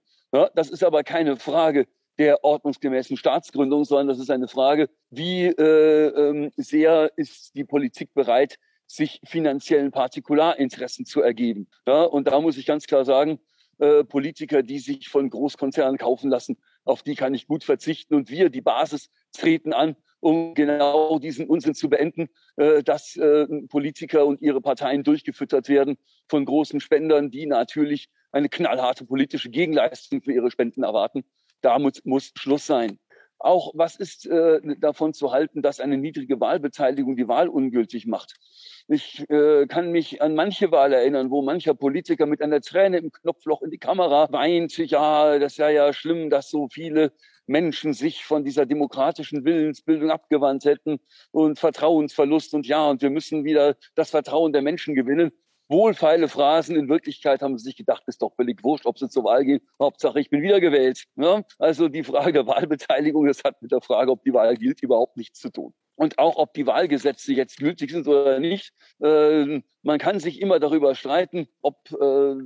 Das 0.56 0.70
ist 0.70 0.84
aber 0.84 1.04
keine 1.04 1.38
Frage 1.38 1.88
der 2.18 2.44
ordnungsgemäßen 2.44 3.18
Staatsgründung, 3.18 3.86
sondern 3.86 4.10
das 4.10 4.20
ist 4.20 4.30
eine 4.30 4.48
Frage, 4.48 4.90
wie 5.10 5.46
äh, 5.46 6.08
ähm, 6.08 6.52
sehr 6.56 7.12
ist 7.16 7.56
die 7.56 7.64
Politik 7.64 8.14
bereit, 8.14 8.58
sich 8.96 9.22
finanziellen 9.24 9.92
Partikularinteressen 9.92 11.06
zu 11.06 11.22
ergeben. 11.22 11.68
Ja, 11.88 12.04
und 12.04 12.28
da 12.28 12.40
muss 12.40 12.58
ich 12.58 12.66
ganz 12.66 12.88
klar 12.88 13.06
sagen, 13.06 13.40
äh, 13.80 14.04
Politiker, 14.04 14.64
die 14.64 14.80
sich 14.80 15.10
von 15.10 15.30
Großkonzernen 15.30 15.98
kaufen 15.98 16.30
lassen, 16.30 16.58
auf 16.84 17.02
die 17.04 17.16
kann 17.16 17.34
ich 17.34 17.48
gut 17.48 17.64
verzichten. 17.64 18.14
Und 18.16 18.30
wir, 18.30 18.50
die 18.50 18.62
Basis, 18.62 19.10
treten 19.32 19.74
an, 19.74 19.96
um 20.20 20.54
genau 20.54 21.18
diesen 21.20 21.48
Unsinn 21.48 21.74
zu 21.74 21.90
beenden, 21.90 22.30
äh, 22.58 22.84
dass 22.84 23.16
äh, 23.16 23.48
Politiker 23.70 24.26
und 24.26 24.42
ihre 24.42 24.62
Parteien 24.62 25.04
durchgefüttert 25.04 25.68
werden 25.68 25.98
von 26.28 26.46
großen 26.46 26.80
Spendern, 26.80 27.32
die 27.32 27.48
natürlich 27.48 28.10
eine 28.32 28.50
knallharte 28.50 29.06
politische 29.06 29.50
Gegenleistung 29.50 30.22
für 30.22 30.32
ihre 30.32 30.52
Spenden 30.52 30.84
erwarten. 30.84 31.24
Da 31.62 31.80
muss, 31.80 32.04
muss 32.04 32.32
Schluss 32.36 32.66
sein. 32.66 33.00
Auch 33.44 33.72
was 33.74 33.96
ist 33.96 34.28
äh, 34.28 34.60
davon 34.78 35.14
zu 35.14 35.32
halten, 35.32 35.62
dass 35.62 35.80
eine 35.80 35.98
niedrige 35.98 36.40
Wahlbeteiligung 36.40 37.16
die 37.16 37.28
Wahl 37.28 37.48
ungültig 37.50 38.06
macht? 38.06 38.36
Ich 38.88 39.28
äh, 39.30 39.66
kann 39.68 39.92
mich 39.92 40.22
an 40.22 40.36
manche 40.36 40.72
Wahl 40.72 40.94
erinnern, 40.94 41.32
wo 41.32 41.42
mancher 41.42 41.74
Politiker 41.74 42.28
mit 42.28 42.42
einer 42.42 42.62
Träne 42.62 42.98
im 43.00 43.12
Knopfloch 43.12 43.64
in 43.64 43.72
die 43.72 43.80
Kamera 43.80 44.32
weint. 44.32 44.78
Ja, 44.78 45.40
das 45.40 45.56
sei 45.56 45.74
ja 45.74 45.92
schlimm, 45.92 46.30
dass 46.30 46.50
so 46.50 46.68
viele 46.72 47.14
Menschen 47.48 47.94
sich 47.94 48.24
von 48.24 48.44
dieser 48.44 48.66
demokratischen 48.66 49.44
Willensbildung 49.44 50.12
abgewandt 50.12 50.66
hätten 50.66 51.00
und 51.32 51.58
Vertrauensverlust 51.58 52.54
und 52.54 52.68
ja, 52.68 52.90
und 52.90 53.02
wir 53.02 53.10
müssen 53.10 53.44
wieder 53.44 53.76
das 53.96 54.12
Vertrauen 54.12 54.54
der 54.54 54.62
Menschen 54.62 54.94
gewinnen. 54.94 55.32
Wohlfeile 55.72 56.28
Phrasen. 56.28 56.76
In 56.76 56.90
Wirklichkeit 56.90 57.42
haben 57.42 57.58
sie 57.58 57.64
sich 57.64 57.78
gedacht, 57.78 58.04
ist 58.08 58.22
doch 58.22 58.36
völlig 58.36 58.64
wurscht, 58.64 58.86
ob 58.86 59.00
sie 59.00 59.10
zur 59.10 59.24
Wahl 59.24 59.46
gehen. 59.46 59.62
Hauptsache, 59.80 60.20
ich 60.20 60.30
bin 60.30 60.42
wiedergewählt. 60.42 61.06
Ja? 61.16 61.44
Also 61.60 61.88
die 61.88 62.04
Frage 62.04 62.34
der 62.34 62.48
Wahlbeteiligung, 62.48 63.26
das 63.26 63.44
hat 63.44 63.62
mit 63.62 63.72
der 63.72 63.82
Frage, 63.82 64.12
ob 64.12 64.24
die 64.24 64.34
Wahl 64.34 64.56
gilt, 64.58 64.84
überhaupt 64.84 65.18
nichts 65.18 65.40
zu 65.40 65.50
tun 65.50 65.74
und 66.02 66.18
auch 66.18 66.38
ob 66.38 66.56
die 66.56 66.66
Wahlgesetze 66.66 67.32
jetzt 67.32 67.58
gültig 67.58 67.92
sind 67.92 68.08
oder 68.08 68.40
nicht. 68.40 68.74
Äh, 69.04 69.62
man 69.84 70.00
kann 70.00 70.20
sich 70.20 70.42
immer 70.42 70.60
darüber 70.60 70.96
streiten, 70.96 71.48
ob 71.62 71.92
äh, 71.92 72.38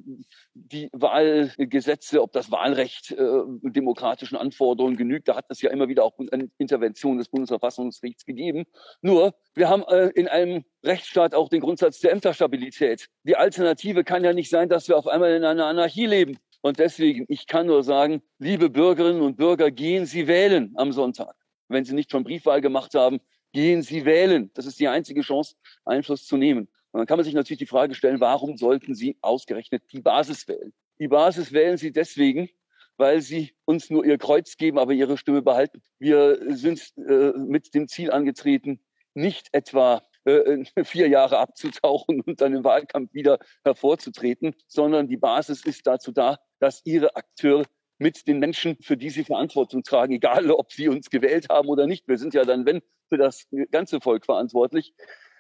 die 0.54 0.90
Wahlgesetze, 0.92 2.22
ob 2.22 2.34
das 2.34 2.52
Wahlrecht 2.52 3.12
äh, 3.12 3.44
demokratischen 3.62 4.36
Anforderungen 4.36 4.98
genügt. 4.98 5.30
Da 5.30 5.38
hat 5.38 5.46
es 5.48 5.62
ja 5.62 5.70
immer 5.70 5.88
wieder 5.88 6.04
auch 6.04 6.20
eine 6.34 6.50
Intervention 6.58 7.18
des 7.18 7.30
Bundesverfassungsgerichts 7.30 8.26
gegeben. 8.26 8.66
Nur, 9.02 9.34
wir 9.54 9.70
haben 9.70 9.84
äh, 9.88 10.08
in 10.10 10.28
einem 10.28 10.66
Rechtsstaat 10.84 11.34
auch 11.34 11.48
den 11.48 11.62
Grundsatz 11.62 12.02
der 12.02 12.12
Ämterstabilität. 12.12 13.08
Die 13.24 13.38
Alternative 13.38 14.04
kann 14.04 14.26
ja 14.26 14.34
nicht 14.34 14.50
sein, 14.50 14.68
dass 14.68 14.90
wir 14.90 14.98
auf 14.98 15.08
einmal 15.08 15.32
in 15.32 15.46
einer 15.46 15.68
Anarchie 15.68 16.08
leben. 16.08 16.38
Und 16.60 16.80
deswegen, 16.80 17.24
ich 17.30 17.48
kann 17.48 17.68
nur 17.68 17.84
sagen, 17.86 18.22
liebe 18.38 18.70
Bürgerinnen 18.70 19.22
und 19.22 19.38
Bürger, 19.38 19.72
gehen 19.72 20.06
Sie 20.06 20.28
wählen 20.28 20.74
am 20.76 20.92
Sonntag. 20.92 21.34
Wenn 21.70 21.86
Sie 21.86 21.96
nicht 21.96 22.12
schon 22.12 22.26
Briefwahl 22.26 22.60
gemacht 22.62 22.94
haben, 22.94 23.22
gehen 23.56 23.82
Sie 23.82 24.04
wählen. 24.04 24.52
Das 24.54 24.66
ist 24.66 24.82
die 24.82 24.90
einzige 24.90 25.22
Chance, 25.22 25.56
Einfluss 25.86 26.28
zu 26.28 26.36
nehmen. 26.36 26.68
Und 26.92 27.00
dann 27.00 27.08
kann 27.08 27.18
man 27.18 27.24
sich 27.24 27.34
natürlich 27.34 27.60
die 27.60 27.66
Frage 27.66 27.96
stellen, 27.96 28.20
warum 28.20 28.58
sollten 28.58 28.94
Sie 28.94 29.18
ausgerechnet 29.22 29.84
die 29.94 30.02
Basis 30.02 30.48
wählen? 30.50 30.74
Die 31.00 31.08
Basis 31.08 31.54
wählen 31.54 31.78
Sie 31.78 31.94
deswegen, 31.94 32.50
weil 32.98 33.22
sie 33.22 33.56
uns 33.64 33.90
nur 33.90 34.06
ihr 34.06 34.18
Kreuz 34.18 34.58
geben, 34.58 34.78
aber 34.78 34.92
ihre 34.92 35.18
Stimme 35.18 35.42
behalten. 35.42 35.82
Wir 36.00 36.38
sind 36.56 36.82
äh, 36.98 37.32
mit 37.38 37.74
dem 37.74 37.88
Ziel 37.88 38.12
angetreten, 38.12 38.82
nicht 39.14 39.48
etwa 39.54 40.04
äh, 40.26 40.66
vier 40.84 41.08
Jahre 41.08 41.38
abzutauchen 41.38 42.20
und 42.22 42.42
dann 42.42 42.54
im 42.54 42.64
Wahlkampf 42.66 43.14
wieder 43.14 43.40
hervorzutreten, 43.64 44.54
sondern 44.68 45.08
die 45.08 45.18
Basis 45.18 45.64
ist 45.66 45.88
dazu 45.88 46.12
da, 46.12 46.40
dass 46.60 46.82
ihre 46.84 47.16
Akteure 47.16 47.64
mit 47.98 48.28
den 48.28 48.40
Menschen, 48.40 48.76
für 48.82 48.98
die 48.98 49.10
sie 49.10 49.24
Verantwortung 49.24 49.82
tragen, 49.84 50.14
egal 50.14 50.52
ob 50.52 50.74
sie 50.74 50.90
uns 50.90 51.10
gewählt 51.10 51.48
haben 51.50 51.70
oder 51.70 51.88
nicht. 51.88 52.06
Wir 52.10 52.18
sind 52.18 52.34
ja 52.34 52.44
dann, 52.44 52.66
wenn, 52.66 52.82
für 53.10 53.18
das 53.18 53.48
ganze 53.72 54.02
Volk 54.02 54.26
verantwortlich. 54.26 54.94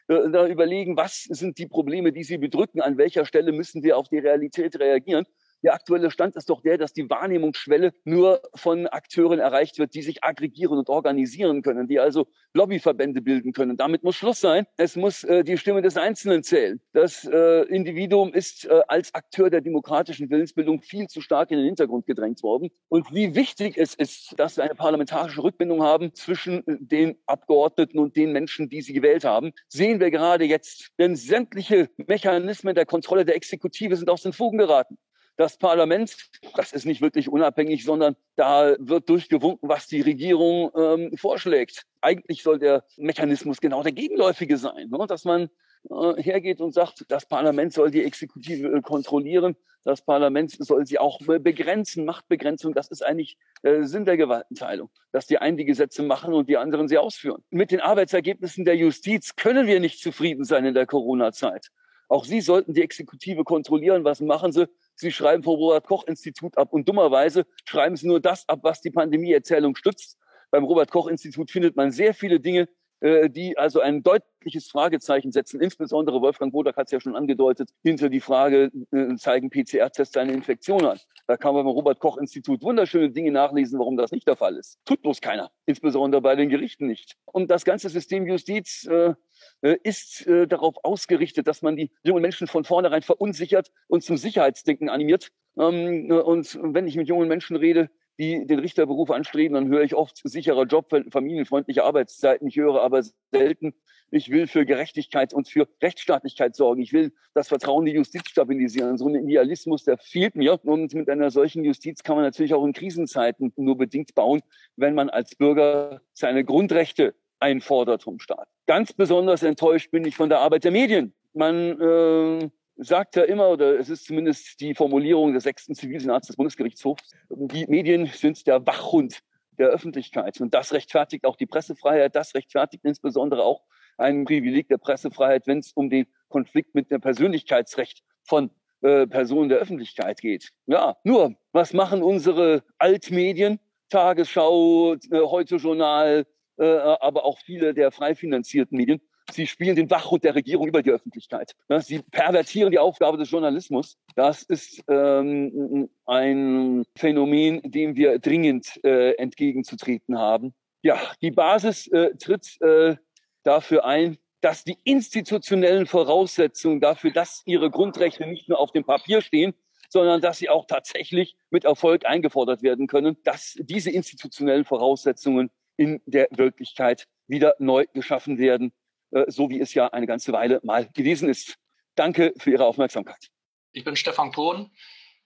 Äh, 0.07 0.29
da 0.29 0.47
überlegen, 0.47 0.97
was 0.97 1.23
sind 1.23 1.57
die 1.57 1.67
Probleme, 1.67 2.11
die 2.11 2.23
sie 2.23 2.37
bedrücken, 2.37 2.81
an 2.81 2.97
welcher 2.97 3.25
Stelle 3.25 3.51
müssen 3.51 3.83
wir 3.83 3.97
auf 3.97 4.09
die 4.09 4.19
Realität 4.19 4.79
reagieren 4.79 5.25
der 5.65 5.73
aktuelle 5.73 6.11
Stand 6.11 6.35
ist 6.35 6.49
doch 6.49 6.61
der, 6.61 6.77
dass 6.77 6.93
die 6.93 7.09
Wahrnehmungsschwelle 7.09 7.91
nur 8.03 8.39
von 8.53 8.85
Akteuren 8.85 9.39
erreicht 9.39 9.79
wird, 9.79 9.95
die 9.95 10.03
sich 10.03 10.23
aggregieren 10.23 10.77
und 10.77 10.89
organisieren 10.89 11.63
können, 11.63 11.87
die 11.87 11.99
also 11.99 12.27
Lobbyverbände 12.53 13.21
bilden 13.21 13.51
können. 13.51 13.75
Damit 13.75 14.03
muss 14.03 14.15
Schluss 14.15 14.39
sein. 14.39 14.67
Es 14.77 14.95
muss 14.95 15.23
äh, 15.23 15.43
die 15.43 15.57
Stimme 15.57 15.81
des 15.81 15.97
Einzelnen 15.97 16.43
zählen. 16.43 16.79
Das 16.93 17.25
äh, 17.25 17.63
Individuum 17.63 18.31
ist 18.31 18.65
äh, 18.65 18.81
als 18.87 19.13
Akteur 19.15 19.49
der 19.49 19.61
demokratischen 19.61 20.29
Willensbildung 20.29 20.81
viel 20.81 21.07
zu 21.07 21.19
stark 21.19 21.49
in 21.49 21.57
den 21.57 21.65
Hintergrund 21.65 22.05
gedrängt 22.05 22.43
worden. 22.43 22.69
Und 22.87 23.11
wie 23.11 23.33
wichtig 23.33 23.75
es 23.75 23.95
ist, 23.95 24.35
dass 24.37 24.57
wir 24.57 24.63
eine 24.63 24.75
parlamentarische 24.75 25.41
Rückbindung 25.41 25.81
haben 25.81 26.13
zwischen 26.13 26.59
äh, 26.67 26.77
den 26.79 27.17
Abgeordneten 27.25 27.97
und 27.97 28.15
den 28.15 28.31
Menschen, 28.31 28.69
die 28.69 28.83
sie 28.83 28.93
gewählt 28.93 29.25
haben, 29.25 29.51
sehen 29.67 29.99
wir 29.99 30.11
gerade 30.11 30.45
jetzt. 30.45 30.91
Denn 30.99 31.15
sämtliche 31.15 31.89
Mechanismen 31.97 32.75
der 32.75 32.85
Kontrolle 32.85 33.25
der 33.25 33.35
Exekutive 33.35 33.95
sind 33.95 34.11
aus 34.11 34.21
den 34.21 34.31
Fugen 34.31 34.59
geraten. 34.59 34.99
Das 35.37 35.57
Parlament, 35.57 36.15
das 36.55 36.71
ist 36.71 36.85
nicht 36.85 37.01
wirklich 37.01 37.29
unabhängig, 37.29 37.83
sondern 37.83 38.15
da 38.35 38.75
wird 38.79 39.09
durchgewunken, 39.09 39.67
was 39.67 39.87
die 39.87 40.01
Regierung 40.01 40.71
ähm, 40.75 41.17
vorschlägt. 41.17 41.83
Eigentlich 42.01 42.41
soll 42.41 42.57
der 42.59 42.85
Mechanismus 42.95 43.59
genau 43.59 43.83
der 43.83 43.91
gegenläufige 43.91 44.57
sein, 44.57 44.89
ne? 44.89 45.05
dass 45.07 45.25
man 45.25 45.49
äh, 45.89 46.21
hergeht 46.21 46.61
und 46.61 46.73
sagt, 46.73 47.05
das 47.09 47.25
Parlament 47.25 47.73
soll 47.73 47.91
die 47.91 48.03
Exekutive 48.03 48.69
äh, 48.69 48.81
kontrollieren, 48.81 49.55
das 49.83 50.01
Parlament 50.01 50.51
soll 50.51 50.87
sie 50.87 50.97
auch 50.97 51.19
begrenzen, 51.19 52.05
Machtbegrenzung, 52.05 52.73
das 52.73 52.87
ist 52.87 53.05
eigentlich 53.05 53.37
äh, 53.61 53.83
Sinn 53.83 54.05
der 54.05 54.17
Gewaltenteilung, 54.17 54.89
dass 55.11 55.27
die 55.27 55.37
einen 55.37 55.57
die 55.57 55.65
Gesetze 55.65 56.01
machen 56.01 56.33
und 56.33 56.49
die 56.49 56.57
anderen 56.57 56.87
sie 56.87 56.97
ausführen. 56.97 57.43
Mit 57.51 57.69
den 57.71 57.81
Arbeitsergebnissen 57.81 58.65
der 58.65 58.77
Justiz 58.77 59.35
können 59.35 59.67
wir 59.67 59.79
nicht 59.79 60.01
zufrieden 60.01 60.43
sein 60.43 60.65
in 60.65 60.73
der 60.73 60.87
Corona-Zeit. 60.87 61.69
Auch 62.07 62.25
Sie 62.25 62.41
sollten 62.41 62.73
die 62.73 62.81
Exekutive 62.81 63.43
kontrollieren. 63.43 64.03
Was 64.03 64.21
machen 64.21 64.51
Sie? 64.51 64.67
Sie 64.95 65.11
schreiben 65.11 65.43
vom 65.43 65.55
Robert-Koch-Institut 65.55 66.57
ab 66.57 66.71
und 66.71 66.87
dummerweise 66.87 67.45
schreiben 67.65 67.95
Sie 67.95 68.07
nur 68.07 68.19
das 68.19 68.47
ab, 68.47 68.59
was 68.63 68.81
die 68.81 68.91
Pandemieerzählung 68.91 69.75
stützt. 69.75 70.17
Beim 70.51 70.63
Robert-Koch-Institut 70.63 71.51
findet 71.51 71.75
man 71.75 71.91
sehr 71.91 72.13
viele 72.13 72.39
Dinge, 72.39 72.69
äh, 73.05 73.29
die 73.29 73.55
also 73.55 73.81
ein 73.81 74.01
deutliches 74.01 74.67
Fragezeichen 74.67 75.31
setzen. 75.31 75.61
Insbesondere 75.61 76.21
Wolfgang 76.21 76.51
Wodak 76.53 76.75
hat 76.75 76.87
es 76.87 76.91
ja 76.91 76.99
schon 76.99 77.15
angedeutet, 77.15 77.69
hinter 77.83 78.09
die 78.09 78.19
Frage, 78.19 78.71
äh, 78.91 79.15
zeigen 79.15 79.51
PCR-Tests 79.51 80.17
eine 80.17 80.33
Infektion 80.33 80.83
an. 80.83 80.99
Da 81.27 81.37
kann 81.37 81.53
man 81.53 81.65
beim 81.65 81.73
Robert-Koch-Institut 81.73 82.63
wunderschöne 82.63 83.11
Dinge 83.11 83.31
nachlesen, 83.31 83.77
warum 83.77 83.95
das 83.95 84.11
nicht 84.11 84.27
der 84.27 84.35
Fall 84.35 84.57
ist. 84.57 84.79
Tut 84.85 85.03
bloß 85.03 85.21
keiner, 85.21 85.51
insbesondere 85.67 86.19
bei 86.19 86.35
den 86.35 86.49
Gerichten 86.49 86.87
nicht. 86.87 87.15
Und 87.25 87.51
das 87.51 87.63
ganze 87.63 87.89
System 87.89 88.25
Justiz 88.25 88.87
äh, 88.89 89.13
äh 89.61 89.77
ist 89.83 90.25
äh, 90.25 90.47
darauf 90.47 90.73
ausgerichtet, 90.83 91.47
dass 91.47 91.61
man 91.61 91.75
die 91.75 91.91
jungen 92.01 92.23
Menschen 92.23 92.47
von 92.47 92.63
vornherein 92.63 93.03
verunsichert 93.03 93.71
und 93.87 94.03
zum 94.03 94.17
Sicherheitsdenken 94.17 94.89
animiert. 94.89 95.29
Ähm, 95.59 96.09
und 96.09 96.57
wenn 96.59 96.87
ich 96.87 96.95
mit 96.95 97.07
jungen 97.07 97.27
Menschen 97.27 97.55
rede, 97.55 97.91
die 98.17 98.45
den 98.45 98.59
Richterberuf 98.59 99.11
anstreben, 99.11 99.55
dann 99.55 99.67
höre 99.67 99.83
ich 99.83 99.95
oft 99.95 100.21
sicherer 100.23 100.65
Job, 100.65 100.93
familienfreundliche 101.11 101.83
Arbeitszeiten. 101.83 102.47
Ich 102.47 102.55
höre 102.55 102.81
aber 102.81 103.03
selten, 103.31 103.73
ich 104.11 104.29
will 104.29 104.47
für 104.47 104.65
Gerechtigkeit 104.65 105.33
und 105.33 105.49
für 105.49 105.67
Rechtsstaatlichkeit 105.81 106.55
sorgen. 106.55 106.81
Ich 106.81 106.93
will 106.93 107.11
das 107.33 107.47
Vertrauen 107.47 107.85
die 107.85 107.93
Justiz 107.93 108.29
stabilisieren. 108.29 108.97
So 108.97 109.07
ein 109.07 109.15
Idealismus, 109.15 109.83
der 109.83 109.97
fehlt 109.97 110.35
mir. 110.35 110.59
Und 110.63 110.93
mit 110.93 111.09
einer 111.09 111.31
solchen 111.31 111.63
Justiz 111.63 112.03
kann 112.03 112.15
man 112.15 112.23
natürlich 112.23 112.53
auch 112.53 112.63
in 112.65 112.73
Krisenzeiten 112.73 113.51
nur 113.55 113.77
bedingt 113.77 114.15
bauen, 114.15 114.41
wenn 114.75 114.95
man 114.95 115.09
als 115.09 115.35
Bürger 115.35 116.01
seine 116.13 116.45
Grundrechte 116.45 117.15
einfordert 117.39 118.03
vom 118.03 118.19
Staat. 118.19 118.47
Ganz 118.67 118.93
besonders 118.93 119.43
enttäuscht 119.43 119.91
bin 119.91 120.05
ich 120.05 120.15
von 120.15 120.29
der 120.29 120.39
Arbeit 120.39 120.63
der 120.63 120.71
Medien. 120.71 121.13
Man 121.33 121.79
äh, 121.81 122.49
sagt 122.77 123.15
ja 123.15 123.23
immer, 123.23 123.49
oder 123.49 123.79
es 123.79 123.89
ist 123.89 124.05
zumindest 124.05 124.59
die 124.59 124.75
Formulierung 124.75 125.33
des 125.33 125.43
sechsten 125.43 125.75
Zivilsenats 125.75 126.27
des 126.27 126.35
Bundesgerichtshofs, 126.35 127.11
die 127.29 127.65
Medien 127.67 128.07
sind 128.07 128.45
der 128.47 128.65
Wachhund 128.65 129.19
der 129.57 129.69
Öffentlichkeit. 129.69 130.41
Und 130.41 130.53
das 130.53 130.73
rechtfertigt 130.73 131.25
auch 131.25 131.35
die 131.35 131.45
Pressefreiheit, 131.45 132.15
das 132.15 132.35
rechtfertigt 132.35 132.83
insbesondere 132.83 133.43
auch 133.43 133.63
ein 133.97 134.25
Privileg 134.25 134.67
der 134.67 134.77
Pressefreiheit, 134.77 135.47
wenn 135.47 135.59
es 135.59 135.71
um 135.73 135.89
den 135.89 136.07
Konflikt 136.27 136.75
mit 136.75 136.91
dem 136.91 136.99
Persönlichkeitsrecht 136.99 138.03
von 138.23 138.51
äh, 138.81 139.07
Personen 139.07 139.49
der 139.49 139.59
Öffentlichkeit 139.59 140.19
geht. 140.19 140.51
Ja, 140.65 140.97
nur, 141.03 141.35
was 141.53 141.73
machen 141.73 142.03
unsere 142.03 142.63
Altmedien? 142.77 143.59
Tagesschau, 143.89 144.95
äh, 144.95 145.19
Heute 145.21 145.55
Journal, 145.55 146.25
äh, 146.57 146.65
aber 146.65 147.23
auch 147.23 147.39
viele 147.39 147.73
der 147.73 147.91
frei 147.91 148.15
finanzierten 148.15 148.77
Medien 148.77 149.01
Sie 149.31 149.47
spielen 149.47 149.75
den 149.75 149.89
Wachhund 149.89 150.23
der 150.23 150.35
Regierung 150.35 150.67
über 150.67 150.83
die 150.83 150.91
Öffentlichkeit. 150.91 151.53
Sie 151.79 152.01
pervertieren 152.11 152.71
die 152.71 152.79
Aufgabe 152.79 153.17
des 153.17 153.31
Journalismus. 153.31 153.97
Das 154.15 154.43
ist 154.43 154.83
ähm, 154.87 155.89
ein 156.05 156.85
Phänomen, 156.95 157.61
dem 157.63 157.95
wir 157.95 158.19
dringend 158.19 158.79
äh, 158.83 159.13
entgegenzutreten 159.13 160.17
haben. 160.17 160.53
Ja, 160.83 160.99
die 161.21 161.31
Basis 161.31 161.87
äh, 161.87 162.15
tritt 162.17 162.61
äh, 162.61 162.95
dafür 163.43 163.85
ein, 163.85 164.17
dass 164.41 164.63
die 164.63 164.77
institutionellen 164.83 165.87
Voraussetzungen 165.87 166.79
dafür, 166.79 167.11
dass 167.11 167.41
ihre 167.45 167.71
Grundrechte 167.71 168.27
nicht 168.27 168.47
nur 168.47 168.59
auf 168.59 168.71
dem 168.71 168.83
Papier 168.83 169.21
stehen, 169.21 169.55
sondern 169.89 170.21
dass 170.21 170.37
sie 170.37 170.49
auch 170.49 170.65
tatsächlich 170.67 171.35
mit 171.49 171.65
Erfolg 171.65 172.05
eingefordert 172.05 172.61
werden 172.61 172.85
können, 172.85 173.17
dass 173.23 173.55
diese 173.59 173.89
institutionellen 173.89 174.65
Voraussetzungen 174.65 175.49
in 175.77 176.01
der 176.05 176.27
Wirklichkeit 176.31 177.07
wieder 177.27 177.55
neu 177.59 177.85
geschaffen 177.93 178.37
werden. 178.37 178.71
Äh, 179.11 179.25
so 179.27 179.49
wie 179.49 179.59
es 179.59 179.73
ja 179.73 179.87
eine 179.87 180.07
ganze 180.07 180.33
Weile 180.33 180.59
mal 180.63 180.87
gewesen 180.93 181.29
ist. 181.29 181.57
Danke 181.95 182.33
für 182.37 182.51
Ihre 182.51 182.65
Aufmerksamkeit. 182.65 183.29
Ich 183.71 183.83
bin 183.83 183.95
Stefan 183.95 184.31
Kohn. 184.31 184.71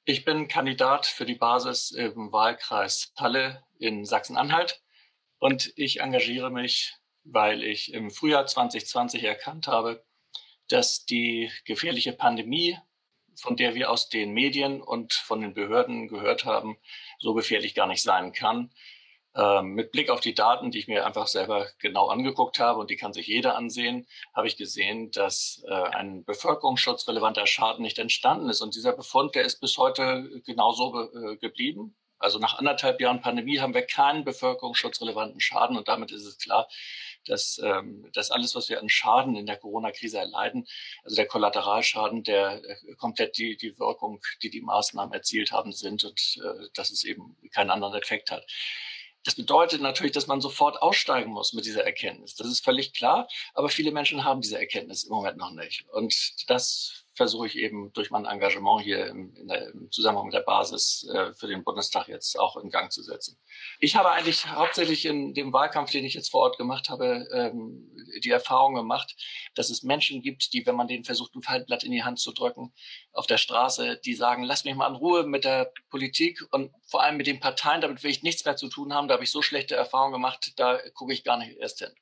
Ich 0.06 0.26
bin 0.26 0.48
Kandidat 0.48 1.06
für 1.06 1.26
die 1.26 1.36
Basis 1.36 1.92
im 1.92 2.32
Wahlkreis 2.32 3.14
Halle 3.18 3.64
in 3.80 4.06
Sachsen-Anhalt 4.06 4.82
und 5.40 5.72
ich 5.76 6.00
engagiere 6.00 6.50
mich, 6.50 6.96
weil 7.24 7.64
ich 7.64 7.94
im 7.94 8.10
Frühjahr 8.10 8.46
2020 8.46 9.24
erkannt 9.24 9.68
habe, 9.68 10.04
dass 10.68 11.06
die 11.06 11.52
gefährliche 11.66 12.14
Pandemie, 12.14 12.78
von 13.36 13.56
der 13.56 13.76
wir 13.76 13.92
aus 13.92 14.10
den 14.10 14.32
Medien 14.32 14.82
und 14.82 15.14
von 15.14 15.42
den 15.42 15.54
Behörden 15.54 16.08
gehört 16.08 16.46
haben, 16.46 16.78
so 17.20 17.34
gefährlich 17.34 17.76
gar 17.76 17.88
nicht 17.88 18.02
sein 18.02 18.32
kann 18.32 18.72
ähm, 19.40 19.74
mit 19.74 19.92
Blick 19.92 20.10
auf 20.10 20.20
die 20.20 20.34
Daten, 20.34 20.70
die 20.70 20.80
ich 20.80 20.88
mir 20.88 21.06
einfach 21.06 21.28
selber 21.28 21.68
genau 21.80 22.08
angeguckt 22.08 22.60
habe 22.60 22.80
und 22.80 22.90
die 22.90 22.98
kann 22.98 23.14
sich 23.14 23.28
jeder 23.28 23.56
ansehen, 23.56 24.06
habe 24.34 24.48
ich 24.48 24.58
gesehen, 24.58 25.12
dass 25.12 25.64
äh, 25.68 25.74
ein 25.74 26.26
bevölkerungsschutzrelevanter 26.26 27.48
Schaden 27.48 27.84
nicht 27.84 28.00
entstanden 28.00 28.50
ist. 28.50 28.62
Und 28.62 28.76
dieser 28.76 28.92
Befund, 28.94 29.36
der 29.36 29.46
ist 29.46 29.62
bis 29.62 29.78
heute 29.78 30.42
genauso 30.46 31.10
äh, 31.14 31.38
geblieben. 31.38 31.96
Also 32.18 32.38
nach 32.38 32.58
anderthalb 32.58 33.00
Jahren 33.00 33.22
Pandemie 33.22 33.60
haben 33.60 33.74
wir 33.74 33.84
keinen 33.84 34.26
bevölkerungsschutzrelevanten 34.26 35.40
Schaden 35.40 35.78
und 35.78 35.88
damit 35.88 36.12
ist 36.12 36.26
es 36.26 36.38
klar, 36.38 36.68
dass, 37.26 37.62
ähm, 37.64 38.10
dass 38.14 38.32
alles, 38.32 38.56
was 38.56 38.68
wir 38.68 38.82
an 38.82 38.90
Schaden 38.90 39.38
in 39.38 39.46
der 39.46 39.56
Corona-Krise 39.56 40.18
erleiden, 40.18 40.68
also 41.04 41.16
der 41.16 41.28
Kollateralschaden, 41.28 42.24
der 42.24 42.62
äh, 42.64 42.96
komplett 42.96 43.38
die, 43.38 43.56
die 43.56 43.80
Wirkung, 43.80 44.20
die 44.44 44.50
die 44.50 44.62
Maßnahmen 44.62 45.14
erzielt 45.14 45.54
haben, 45.54 45.72
sind 45.72 46.04
und 46.04 46.42
äh, 46.44 46.68
dass 46.74 46.92
es 46.92 47.06
eben 47.06 47.38
keinen 47.54 47.70
anderen 47.70 47.94
Effekt 47.94 48.32
hat. 48.32 48.46
Das 49.26 49.36
bedeutet 49.36 49.82
natürlich, 49.82 50.14
dass 50.14 50.28
man 50.28 50.42
sofort 50.42 50.82
aussteigen 50.82 51.32
muss 51.32 51.54
mit 51.54 51.66
dieser 51.66 51.84
Erkenntnis. 51.84 52.36
Das 52.36 52.48
ist 52.48 52.64
völlig 52.64 52.94
klar. 52.94 53.28
Aber 53.54 53.70
viele 53.70 53.92
Menschen 53.92 54.24
haben 54.24 54.42
diese 54.42 54.58
Erkenntnis 54.58 55.04
im 55.04 55.12
Moment 55.12 55.38
noch 55.38 55.52
nicht. 55.52 55.86
Und 55.90 56.50
das 56.50 57.06
versuche 57.20 57.48
ich 57.48 57.58
eben 57.58 57.92
durch 57.92 58.12
mein 58.12 58.24
Engagement 58.24 58.82
hier 58.82 59.08
im, 59.08 59.34
der, 59.46 59.72
im 59.74 59.92
Zusammenhang 59.92 60.28
mit 60.28 60.34
der 60.34 60.40
Basis 60.40 61.06
äh, 61.14 61.34
für 61.34 61.48
den 61.48 61.66
Bundestag 61.66 62.08
jetzt 62.08 62.40
auch 62.40 62.56
in 62.56 62.70
Gang 62.70 62.94
zu 62.94 63.04
setzen. 63.04 63.38
Ich 63.82 63.98
habe 63.98 64.10
eigentlich 64.12 64.48
hauptsächlich 64.48 65.06
in 65.06 65.34
dem 65.34 65.52
Wahlkampf, 65.52 65.92
den 65.92 66.06
ich 66.06 66.14
jetzt 66.14 66.32
vor 66.32 66.44
Ort 66.44 66.58
gemacht 66.58 66.90
habe, 66.90 67.28
ähm, 67.34 67.92
die 68.24 68.30
Erfahrung 68.30 68.74
gemacht, 68.74 69.18
dass 69.54 69.70
es 69.70 69.84
Menschen 69.84 70.22
gibt, 70.22 70.54
die, 70.54 70.66
wenn 70.66 70.78
man 70.78 70.88
denen 70.88 71.04
versucht, 71.04 71.36
ein 71.36 71.42
Faltblatt 71.42 71.84
in 71.84 71.92
die 71.92 72.04
Hand 72.04 72.20
zu 72.20 72.32
drücken, 72.32 72.74
auf 73.12 73.28
der 73.28 73.38
Straße, 73.38 74.00
die 74.06 74.14
sagen, 74.14 74.44
lass 74.44 74.64
mich 74.64 74.76
mal 74.76 74.88
in 74.88 74.96
Ruhe 74.96 75.24
mit 75.24 75.44
der 75.44 75.74
Politik 75.90 76.42
und 76.52 76.72
vor 76.88 77.04
allem 77.04 77.18
mit 77.18 77.28
den 77.28 77.42
Parteien, 77.42 77.82
damit 77.82 78.02
will 78.02 78.12
ich 78.12 78.24
nichts 78.24 78.46
mehr 78.46 78.56
zu 78.56 78.70
tun 78.70 78.94
haben, 78.94 79.10
da 79.10 79.16
habe 79.16 79.26
ich 79.26 79.32
so 79.32 79.42
schlechte 79.42 79.76
Erfahrungen 79.76 80.14
gemacht, 80.14 80.54
da 80.56 80.80
gucke 80.94 81.12
ich 81.12 81.26
gar 81.26 81.36
nicht 81.36 81.58
erst 81.58 81.80
hin. 81.80 81.94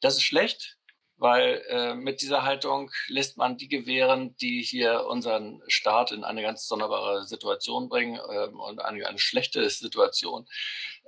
Das 0.00 0.14
ist 0.14 0.22
schlecht, 0.22 0.77
weil 1.18 1.62
äh, 1.68 1.94
mit 1.94 2.22
dieser 2.22 2.44
Haltung 2.44 2.90
lässt 3.08 3.36
man 3.36 3.56
die 3.56 3.68
gewähren, 3.68 4.36
die 4.36 4.62
hier 4.62 5.06
unseren 5.06 5.60
Staat 5.66 6.12
in 6.12 6.24
eine 6.24 6.42
ganz 6.42 6.66
sonderbare 6.66 7.26
Situation 7.26 7.88
bringen 7.88 8.20
ähm, 8.30 8.58
und 8.58 8.80
eine, 8.80 9.06
eine 9.06 9.18
schlechte 9.18 9.68
Situation. 9.68 10.46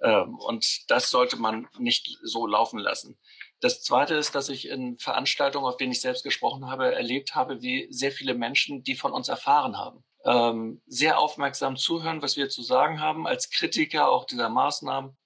Ähm, 0.02 0.36
und 0.38 0.90
das 0.90 1.10
sollte 1.10 1.36
man 1.36 1.68
nicht 1.78 2.18
so 2.22 2.46
laufen 2.46 2.78
lassen. 2.78 3.18
Das 3.60 3.82
Zweite 3.82 4.14
ist, 4.14 4.34
dass 4.34 4.48
ich 4.48 4.68
in 4.68 4.98
Veranstaltungen, 4.98 5.66
auf 5.66 5.76
denen 5.76 5.92
ich 5.92 6.00
selbst 6.00 6.24
gesprochen 6.24 6.68
habe, 6.70 6.94
erlebt 6.94 7.34
habe, 7.34 7.62
wie 7.62 7.86
sehr 7.90 8.10
viele 8.10 8.34
Menschen, 8.34 8.82
die 8.82 8.96
von 8.96 9.12
uns 9.12 9.28
erfahren 9.28 9.78
haben, 9.78 10.02
ähm, 10.24 10.82
sehr 10.86 11.18
aufmerksam 11.18 11.76
zuhören, 11.76 12.20
was 12.20 12.36
wir 12.36 12.48
zu 12.48 12.62
sagen 12.62 13.00
haben, 13.00 13.26
als 13.26 13.50
Kritiker 13.50 14.10
auch 14.10 14.24
dieser 14.24 14.48
Maßnahmen 14.48 15.16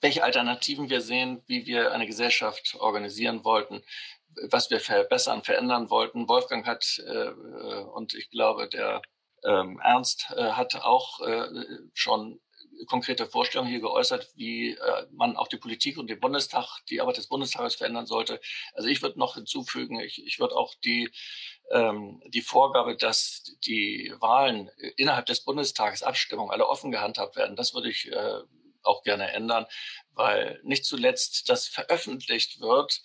welche 0.00 0.24
Alternativen 0.24 0.90
wir 0.90 1.00
sehen, 1.00 1.42
wie 1.46 1.66
wir 1.66 1.92
eine 1.92 2.06
Gesellschaft 2.06 2.76
organisieren 2.78 3.44
wollten, 3.44 3.82
was 4.50 4.70
wir 4.70 4.80
verbessern, 4.80 5.42
verändern 5.42 5.90
wollten. 5.90 6.28
Wolfgang 6.28 6.66
hat 6.66 7.02
äh, 7.06 7.30
und 7.94 8.14
ich 8.14 8.30
glaube, 8.30 8.68
der 8.68 9.02
ähm, 9.44 9.80
Ernst 9.82 10.32
äh, 10.36 10.52
hat 10.52 10.74
auch 10.76 11.20
äh, 11.20 11.48
schon 11.94 12.40
konkrete 12.86 13.26
Vorstellungen 13.26 13.70
hier 13.70 13.80
geäußert, 13.80 14.28
wie 14.34 14.70
äh, 14.70 15.06
man 15.12 15.36
auch 15.36 15.48
die 15.48 15.56
Politik 15.56 15.98
und 15.98 16.08
den 16.08 16.20
Bundestag, 16.20 16.80
die 16.88 17.00
Arbeit 17.00 17.16
des 17.16 17.28
Bundestages 17.28 17.76
verändern 17.76 18.06
sollte. 18.06 18.40
Also 18.74 18.88
ich 18.88 19.02
würde 19.02 19.18
noch 19.18 19.34
hinzufügen, 19.34 20.00
ich, 20.00 20.24
ich 20.24 20.38
würde 20.38 20.56
auch 20.56 20.74
die, 20.84 21.10
ähm, 21.70 22.22
die 22.28 22.40
Vorgabe, 22.40 22.96
dass 22.96 23.44
die 23.66 24.12
Wahlen 24.20 24.70
innerhalb 24.96 25.26
des 25.26 25.44
Bundestages, 25.44 26.02
Abstimmungen 26.02 26.50
alle 26.50 26.68
offen 26.68 26.90
gehandhabt 26.90 27.36
werden, 27.36 27.56
das 27.56 27.74
würde 27.74 27.90
ich 27.90 28.10
äh, 28.10 28.40
auch 28.82 29.02
gerne 29.02 29.32
ändern, 29.32 29.66
weil 30.14 30.60
nicht 30.64 30.84
zuletzt 30.84 31.48
das 31.48 31.68
veröffentlicht 31.68 32.60
wird, 32.60 33.00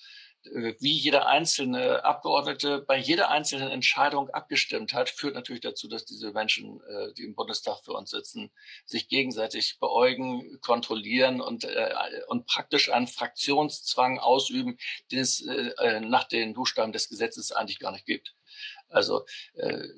wie 0.79 0.91
jeder 0.91 1.27
einzelne 1.27 2.03
Abgeordnete 2.03 2.79
bei 2.79 2.97
jeder 2.97 3.29
einzelnen 3.29 3.69
Entscheidung 3.69 4.29
abgestimmt 4.29 4.93
hat, 4.93 5.09
führt 5.09 5.35
natürlich 5.35 5.61
dazu, 5.61 5.87
dass 5.87 6.05
diese 6.05 6.31
Menschen, 6.31 6.81
äh, 6.81 7.13
die 7.13 7.23
im 7.23 7.35
Bundestag 7.35 7.79
für 7.83 7.93
uns 7.93 8.11
sitzen, 8.11 8.51
sich 8.85 9.07
gegenseitig 9.07 9.77
beäugen, 9.79 10.59
kontrollieren 10.61 11.41
und, 11.41 11.63
äh, 11.63 11.93
und 12.27 12.45
praktisch 12.47 12.91
einen 12.91 13.07
Fraktionszwang 13.07 14.19
ausüben, 14.19 14.77
den 15.11 15.19
es 15.19 15.43
nach 16.01 16.25
den 16.25 16.53
Buchstaben 16.53 16.91
des 16.91 17.09
Gesetzes 17.09 17.51
eigentlich 17.51 17.79
gar 17.79 17.91
nicht 17.91 18.05
gibt. 18.05 18.33
Also 18.89 19.25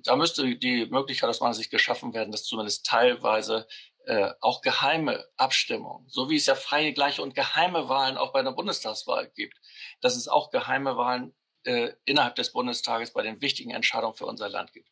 da 0.03 0.15
müsste 0.15 0.55
die 0.55 0.85
Möglichkeit 0.87 1.29
aus 1.29 1.39
meiner 1.39 1.53
Sicht 1.53 1.71
geschaffen 1.71 2.13
werden, 2.13 2.31
dass 2.31 2.43
zumindest 2.43 2.85
teilweise 2.85 3.67
äh, 4.05 4.31
auch 4.41 4.61
geheime 4.61 5.25
Abstimmungen, 5.37 6.07
so 6.09 6.29
wie 6.29 6.37
es 6.37 6.45
ja 6.45 6.55
freie, 6.55 6.93
gleiche 6.93 7.21
und 7.21 7.35
geheime 7.35 7.89
Wahlen 7.89 8.17
auch 8.17 8.33
bei 8.33 8.39
einer 8.39 8.53
Bundestagswahl 8.53 9.29
gibt, 9.35 9.59
dass 10.01 10.15
es 10.15 10.27
auch 10.27 10.49
geheime 10.49 10.97
Wahlen 10.97 11.33
äh, 11.63 11.91
innerhalb 12.05 12.35
des 12.35 12.51
Bundestages 12.51 13.11
bei 13.11 13.21
den 13.21 13.41
wichtigen 13.41 13.71
Entscheidungen 13.71 14.15
für 14.15 14.25
unser 14.25 14.49
Land 14.49 14.73
gibt. 14.73 14.89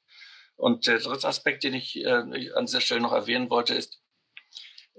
Und 0.56 0.88
der 0.88 1.00
dritte 1.00 1.28
Aspekt, 1.28 1.64
den 1.64 1.74
ich 1.74 1.96
äh, 1.98 2.08
an 2.10 2.66
dieser 2.66 2.82
Stelle 2.82 3.02
noch 3.02 3.14
erwähnen 3.14 3.50
wollte, 3.50 3.76
ist, 3.76 4.02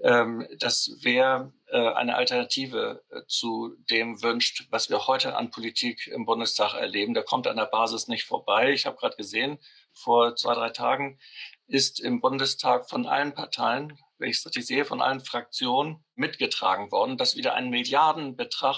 ähm, 0.01 0.47
dass 0.57 0.97
wer 1.01 1.53
eine 1.77 2.15
Alternative 2.15 3.03
äh, 3.09 3.21
zu 3.27 3.75
dem 3.89 4.21
wünscht, 4.21 4.67
was 4.69 4.89
wir 4.89 5.07
heute 5.07 5.35
an 5.35 5.51
Politik 5.51 6.07
im 6.07 6.25
Bundestag 6.25 6.73
erleben, 6.73 7.13
der 7.13 7.23
kommt 7.23 7.47
an 7.47 7.57
der 7.57 7.65
Basis 7.65 8.07
nicht 8.07 8.25
vorbei. 8.25 8.71
Ich 8.71 8.85
habe 8.85 8.97
gerade 8.97 9.17
gesehen, 9.17 9.59
vor 9.93 10.35
zwei, 10.35 10.53
drei 10.53 10.69
Tagen 10.69 11.19
ist 11.67 11.99
im 11.99 12.21
Bundestag 12.21 12.89
von 12.89 13.05
allen 13.05 13.33
Parteien 13.33 13.97
wenn 14.19 14.29
ich 14.29 14.37
es 14.37 14.45
richtig 14.45 14.67
sehe, 14.67 14.85
von 14.85 15.01
allen 15.01 15.21
Fraktionen 15.21 16.03
mitgetragen 16.15 16.91
worden, 16.91 17.17
dass 17.17 17.37
wieder 17.37 17.55
ein 17.55 17.69
Milliardenbetrag 17.69 18.77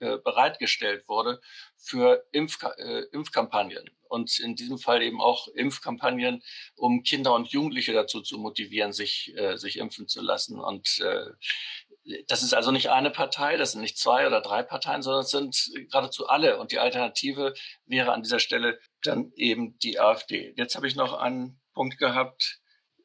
äh, 0.00 0.16
bereitgestellt 0.18 1.06
wurde 1.08 1.40
für 1.76 2.26
Impf, 2.32 2.62
äh, 2.78 3.02
Impfkampagnen 3.12 3.90
und 4.08 4.38
in 4.38 4.56
diesem 4.56 4.78
Fall 4.78 5.02
eben 5.02 5.20
auch 5.20 5.48
Impfkampagnen, 5.48 6.42
um 6.76 7.02
Kinder 7.02 7.34
und 7.34 7.48
Jugendliche 7.48 7.92
dazu 7.92 8.22
zu 8.22 8.38
motivieren, 8.38 8.92
sich, 8.92 9.34
äh, 9.36 9.56
sich 9.56 9.78
impfen 9.78 10.08
zu 10.08 10.22
lassen. 10.22 10.58
Und 10.58 11.00
äh, 11.00 11.26
das 12.28 12.42
ist 12.42 12.54
also 12.54 12.70
nicht 12.70 12.90
eine 12.90 13.10
Partei, 13.10 13.56
das 13.56 13.72
sind 13.72 13.82
nicht 13.82 13.98
zwei 13.98 14.26
oder 14.26 14.40
drei 14.40 14.62
Parteien, 14.62 15.02
sondern 15.02 15.22
es 15.22 15.30
sind 15.30 15.70
geradezu 15.90 16.28
alle. 16.28 16.58
Und 16.58 16.72
die 16.72 16.78
Alternative 16.78 17.54
wäre 17.86 18.12
an 18.12 18.22
dieser 18.22 18.40
Stelle 18.40 18.78
dann 19.02 19.32
eben 19.36 19.78
die 19.78 20.00
AfD. 20.00 20.54
Jetzt 20.56 20.76
habe 20.76 20.86
ich 20.86 20.96
noch 20.96 21.14
einen 21.14 21.60
Punkt 21.74 21.98
gehabt, 21.98 22.60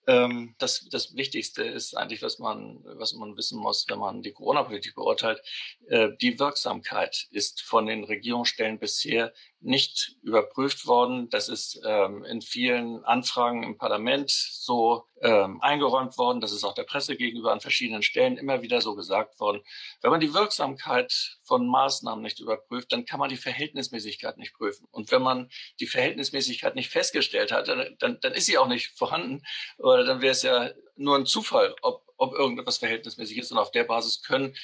ähm, 0.05 0.55
das, 0.57 0.87
das 0.89 1.15
Wichtigste 1.15 1.63
ist 1.63 1.95
eigentlich, 1.95 2.21
was 2.21 2.39
man, 2.39 2.83
was 2.83 3.13
man 3.13 3.37
wissen 3.37 3.59
muss, 3.59 3.85
wenn 3.87 3.99
man 3.99 4.21
die 4.21 4.33
Corona-Politik 4.33 4.95
beurteilt. 4.95 5.41
Äh, 5.87 6.09
die 6.21 6.39
Wirksamkeit 6.39 7.27
ist 7.31 7.61
von 7.61 7.85
den 7.85 8.03
Regierungsstellen 8.03 8.79
bisher 8.79 9.33
nicht 9.63 10.17
überprüft 10.21 10.85
worden. 10.85 11.29
Das 11.29 11.49
ist 11.49 11.81
ähm, 11.85 12.23
in 12.25 12.41
vielen 12.41 13.03
Anfragen 13.05 13.63
im 13.63 13.77
Parlament 13.77 14.29
so 14.29 15.05
ähm, 15.21 15.61
eingeräumt 15.61 16.17
worden. 16.17 16.41
Das 16.41 16.51
ist 16.51 16.63
auch 16.63 16.73
der 16.73 16.83
Presse 16.83 17.15
gegenüber 17.15 17.51
an 17.51 17.61
verschiedenen 17.61 18.03
Stellen 18.03 18.37
immer 18.37 18.61
wieder 18.61 18.81
so 18.81 18.93
gesagt 18.93 19.39
worden. 19.39 19.61
Wenn 20.01 20.11
man 20.11 20.19
die 20.19 20.33
Wirksamkeit 20.33 21.37
von 21.43 21.65
Maßnahmen 21.65 22.21
nicht 22.21 22.39
überprüft, 22.39 22.91
dann 22.91 23.05
kann 23.05 23.19
man 23.19 23.29
die 23.29 23.37
Verhältnismäßigkeit 23.37 24.37
nicht 24.37 24.53
prüfen. 24.53 24.85
Und 24.91 25.11
wenn 25.11 25.21
man 25.21 25.49
die 25.79 25.87
Verhältnismäßigkeit 25.87 26.75
nicht 26.75 26.89
festgestellt 26.89 27.51
hat, 27.51 27.69
dann, 27.69 27.95
dann, 27.99 28.19
dann 28.19 28.33
ist 28.33 28.45
sie 28.45 28.57
auch 28.57 28.67
nicht 28.67 28.97
vorhanden. 28.97 29.43
Oder 29.77 30.03
dann 30.03 30.21
wäre 30.21 30.33
es 30.33 30.43
ja 30.43 30.71
nur 30.95 31.17
ein 31.17 31.25
Zufall, 31.25 31.73
ob, 31.81 32.03
ob 32.17 32.33
irgendetwas 32.33 32.77
verhältnismäßig 32.77 33.37
ist. 33.37 33.51
Und 33.51 33.57
auf 33.57 33.71
der 33.71 33.85
Basis 33.85 34.21
können 34.21 34.55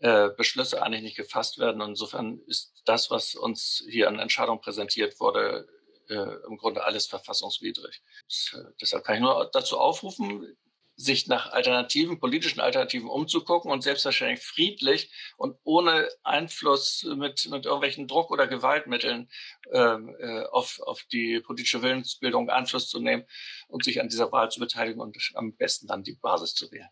äh, 0.00 0.28
Beschlüsse 0.36 0.82
eigentlich 0.82 1.02
nicht 1.02 1.16
gefasst 1.16 1.58
werden. 1.58 1.80
Und 1.80 1.90
insofern 1.90 2.40
ist 2.46 2.82
das, 2.84 3.10
was 3.10 3.34
uns 3.34 3.84
hier 3.88 4.08
an 4.08 4.18
Entscheidung 4.18 4.60
präsentiert 4.60 5.18
wurde, 5.20 5.66
äh, 6.08 6.46
im 6.46 6.56
Grunde 6.56 6.84
alles 6.84 7.06
verfassungswidrig. 7.06 8.02
Das, 8.28 8.54
äh, 8.60 8.70
deshalb 8.80 9.04
kann 9.04 9.16
ich 9.16 9.22
nur 9.22 9.50
dazu 9.52 9.78
aufrufen, 9.78 10.56
sich 10.96 11.26
nach 11.26 11.52
Alternativen, 11.52 12.18
politischen 12.18 12.60
Alternativen 12.60 13.08
umzugucken 13.08 13.70
und 13.70 13.82
selbstverständlich 13.82 14.44
friedlich 14.44 15.12
und 15.36 15.58
ohne 15.62 16.08
Einfluss 16.22 17.04
mit, 17.04 17.46
mit 17.50 17.66
irgendwelchen 17.66 18.08
Druck- 18.08 18.30
oder 18.30 18.46
Gewaltmitteln 18.46 19.28
ähm, 19.72 20.16
äh, 20.18 20.44
auf, 20.46 20.80
auf 20.80 21.02
die 21.12 21.40
politische 21.40 21.82
Willensbildung 21.82 22.48
Einfluss 22.48 22.88
zu 22.88 22.98
nehmen 22.98 23.26
und 23.68 23.84
sich 23.84 24.00
an 24.00 24.08
dieser 24.08 24.32
Wahl 24.32 24.50
zu 24.50 24.58
beteiligen 24.58 25.00
und 25.00 25.16
am 25.34 25.54
besten 25.54 25.86
dann 25.86 26.02
die 26.02 26.14
Basis 26.14 26.54
zu 26.54 26.70
wählen. 26.72 26.88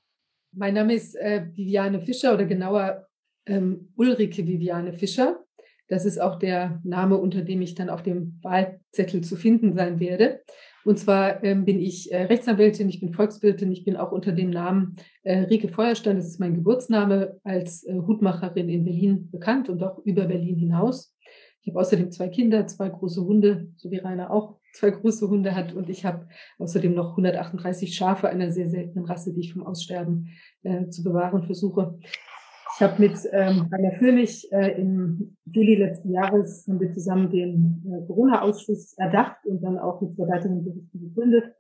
Mein 0.57 0.75
Name 0.75 0.95
ist 0.95 1.17
äh, 1.17 1.47
Viviane 1.53 2.01
Fischer 2.01 2.35
oder 2.35 2.45
genauer 2.45 3.07
ähm, 3.47 3.93
Ulrike 3.97 4.47
Viviane 4.47 4.93
Fischer. 4.93 5.41
Das 5.89 6.05
ist 6.05 6.21
auch 6.21 6.39
der 6.39 6.81
Name, 6.85 7.19
unter 7.19 7.43
dem 7.43 7.61
ich 7.61 7.75
dann 7.75 7.91
auf 7.91 8.03
dem 8.03 8.39
Wahlzettel 8.43 9.23
zu 9.23 9.37
finden 9.37 9.75
sein 9.75 10.01
werde. 10.01 10.41
Und 10.85 10.99
zwar 10.99 11.43
ähm, 11.43 11.65
bin 11.65 11.81
ich 11.81 12.13
äh, 12.13 12.25
Rechtsanwältin, 12.25 12.89
ich 12.89 13.01
bin 13.01 13.13
Volksbildin, 13.13 13.73
ich 13.73 13.85
bin 13.85 13.97
auch 13.97 14.13
unter 14.13 14.33
dem 14.33 14.51
Namen 14.51 14.97
äh, 15.23 15.41
Rike 15.41 15.69
Feuerstein, 15.69 16.17
das 16.17 16.27
ist 16.27 16.41
mein 16.41 16.55
Geburtsname, 16.55 17.41
als 17.43 17.85
äh, 17.85 17.95
Hutmacherin 17.95 18.69
in 18.69 18.85
Berlin 18.85 19.31
bekannt 19.31 19.69
und 19.69 19.83
auch 19.83 19.99
über 20.05 20.25
Berlin 20.25 20.57
hinaus. 20.57 21.15
Ich 21.63 21.69
habe 21.69 21.81
außerdem 21.81 22.11
zwei 22.11 22.29
Kinder, 22.29 22.67
zwei 22.67 22.91
große 22.91 23.25
Hunde, 23.25 23.69
so 23.77 23.91
wie 23.91 23.97
Rainer 23.97 24.31
auch 24.31 24.59
zwei 24.75 24.91
große 24.91 25.29
Hunde 25.29 25.55
hat. 25.55 25.73
Und 25.73 25.89
ich 25.89 26.05
habe 26.05 26.27
außerdem 26.59 26.95
noch 26.95 27.11
138 27.11 27.95
Schafe 27.95 28.29
einer 28.29 28.51
sehr 28.53 28.69
seltenen 28.69 29.07
Rasse, 29.07 29.33
die 29.33 29.41
ich 29.41 29.53
vom 29.53 29.67
Aussterben 29.67 30.29
äh, 30.63 30.89
zu 30.89 31.03
bewahren 31.03 31.45
versuche. 31.45 31.99
Ich 32.77 32.83
habe 32.83 33.01
mit 33.01 33.17
ähm, 33.31 33.69
Rainer 33.71 33.93
Föhlich 33.93 34.51
äh, 34.53 34.81
im 34.81 35.37
Juli 35.45 35.77
letzten 35.77 36.11
Jahres 36.11 36.67
haben 36.67 36.81
wir 36.81 36.93
zusammen 36.93 37.31
den 37.31 37.85
äh, 37.87 38.05
Corona-Ausschuss 38.07 38.95
erdacht 38.99 39.47
und 39.47 39.63
dann 39.63 39.79
auch 39.79 40.01
mit 40.01 40.17
zwei 40.17 40.27
weiteren 40.27 40.65
Berichten 40.65 41.01
gegründet. 41.01 41.55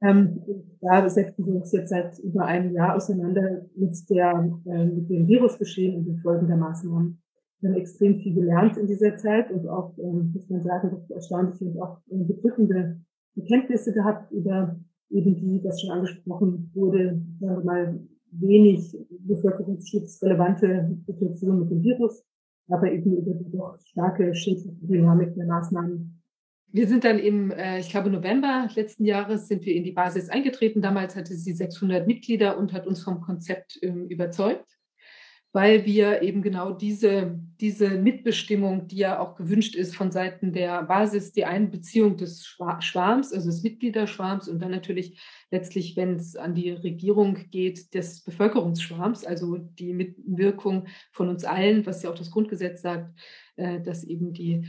Ähm, 0.00 0.42
da 0.80 1.08
setzen 1.08 1.44
wir 1.46 1.56
uns 1.56 1.72
jetzt 1.72 1.90
seit 1.90 2.20
über 2.20 2.44
einem 2.44 2.72
Jahr 2.72 2.94
auseinander 2.94 3.62
mit, 3.74 3.98
der, 4.10 4.48
äh, 4.66 4.84
mit 4.84 5.10
dem 5.10 5.26
Virusgeschehen 5.26 5.96
und 5.96 6.04
den 6.04 6.18
Folgen 6.18 6.46
der 6.46 6.56
Maßnahmen. 6.56 7.20
Haben 7.64 7.74
extrem 7.74 8.18
viel 8.20 8.34
gelernt 8.34 8.76
in 8.76 8.86
dieser 8.86 9.16
Zeit 9.16 9.50
und 9.50 9.66
auch, 9.68 9.96
ähm, 9.98 10.32
muss 10.34 10.48
man 10.50 10.62
sagen, 10.62 10.90
dass 10.90 11.10
erstaunliche 11.10 11.64
und 11.64 11.80
auch 11.80 11.98
äh, 12.10 12.22
bedrückende 12.24 13.00
Erkenntnisse 13.36 13.92
gehabt 13.92 14.30
über 14.32 14.76
eben 15.10 15.36
die, 15.36 15.60
was 15.64 15.80
schon 15.80 15.90
angesprochen 15.90 16.70
wurde, 16.74 17.22
sagen 17.40 17.56
wir 17.56 17.64
mal, 17.64 18.00
wenig 18.32 18.96
bevölkerungsschutzrelevante 19.26 20.96
Situation 21.06 21.60
mit 21.60 21.70
dem 21.70 21.82
Virus, 21.82 22.24
aber 22.68 22.90
eben 22.90 23.16
über 23.16 23.34
die 23.34 23.50
doch 23.50 23.78
starke 23.80 24.34
schädliche 24.34 24.72
Dynamik 24.82 25.34
der 25.34 25.46
Maßnahmen. 25.46 26.20
Wir 26.72 26.88
sind 26.88 27.04
dann 27.04 27.20
im, 27.20 27.52
äh, 27.52 27.78
ich 27.78 27.90
glaube, 27.90 28.10
November 28.10 28.68
letzten 28.74 29.04
Jahres 29.04 29.46
sind 29.46 29.64
wir 29.64 29.74
in 29.76 29.84
die 29.84 29.92
Basis 29.92 30.28
eingetreten. 30.28 30.82
Damals 30.82 31.14
hatte 31.14 31.34
sie 31.34 31.52
600 31.52 32.06
Mitglieder 32.06 32.58
und 32.58 32.72
hat 32.72 32.88
uns 32.88 33.02
vom 33.02 33.20
Konzept 33.20 33.78
ähm, 33.82 34.06
überzeugt 34.08 34.66
weil 35.54 35.86
wir 35.86 36.20
eben 36.22 36.42
genau 36.42 36.72
diese, 36.72 37.38
diese 37.60 37.90
Mitbestimmung, 37.90 38.88
die 38.88 38.96
ja 38.96 39.20
auch 39.20 39.36
gewünscht 39.36 39.76
ist 39.76 39.94
von 39.94 40.10
Seiten 40.10 40.52
der 40.52 40.82
Basis, 40.82 41.32
die 41.32 41.44
Einbeziehung 41.44 42.16
des 42.16 42.44
Schwarms, 42.44 43.32
also 43.32 43.46
des 43.46 43.62
Mitgliederschwarms 43.62 44.48
und 44.48 44.58
dann 44.58 44.72
natürlich 44.72 45.22
letztlich, 45.52 45.96
wenn 45.96 46.16
es 46.16 46.34
an 46.34 46.56
die 46.56 46.70
Regierung 46.70 47.38
geht, 47.52 47.94
des 47.94 48.24
Bevölkerungsschwarms, 48.24 49.24
also 49.24 49.56
die 49.56 49.94
Mitwirkung 49.94 50.88
von 51.12 51.28
uns 51.28 51.44
allen, 51.44 51.86
was 51.86 52.02
ja 52.02 52.10
auch 52.10 52.18
das 52.18 52.32
Grundgesetz 52.32 52.82
sagt, 52.82 53.16
äh, 53.54 53.80
dass 53.80 54.02
eben 54.02 54.32
die, 54.32 54.66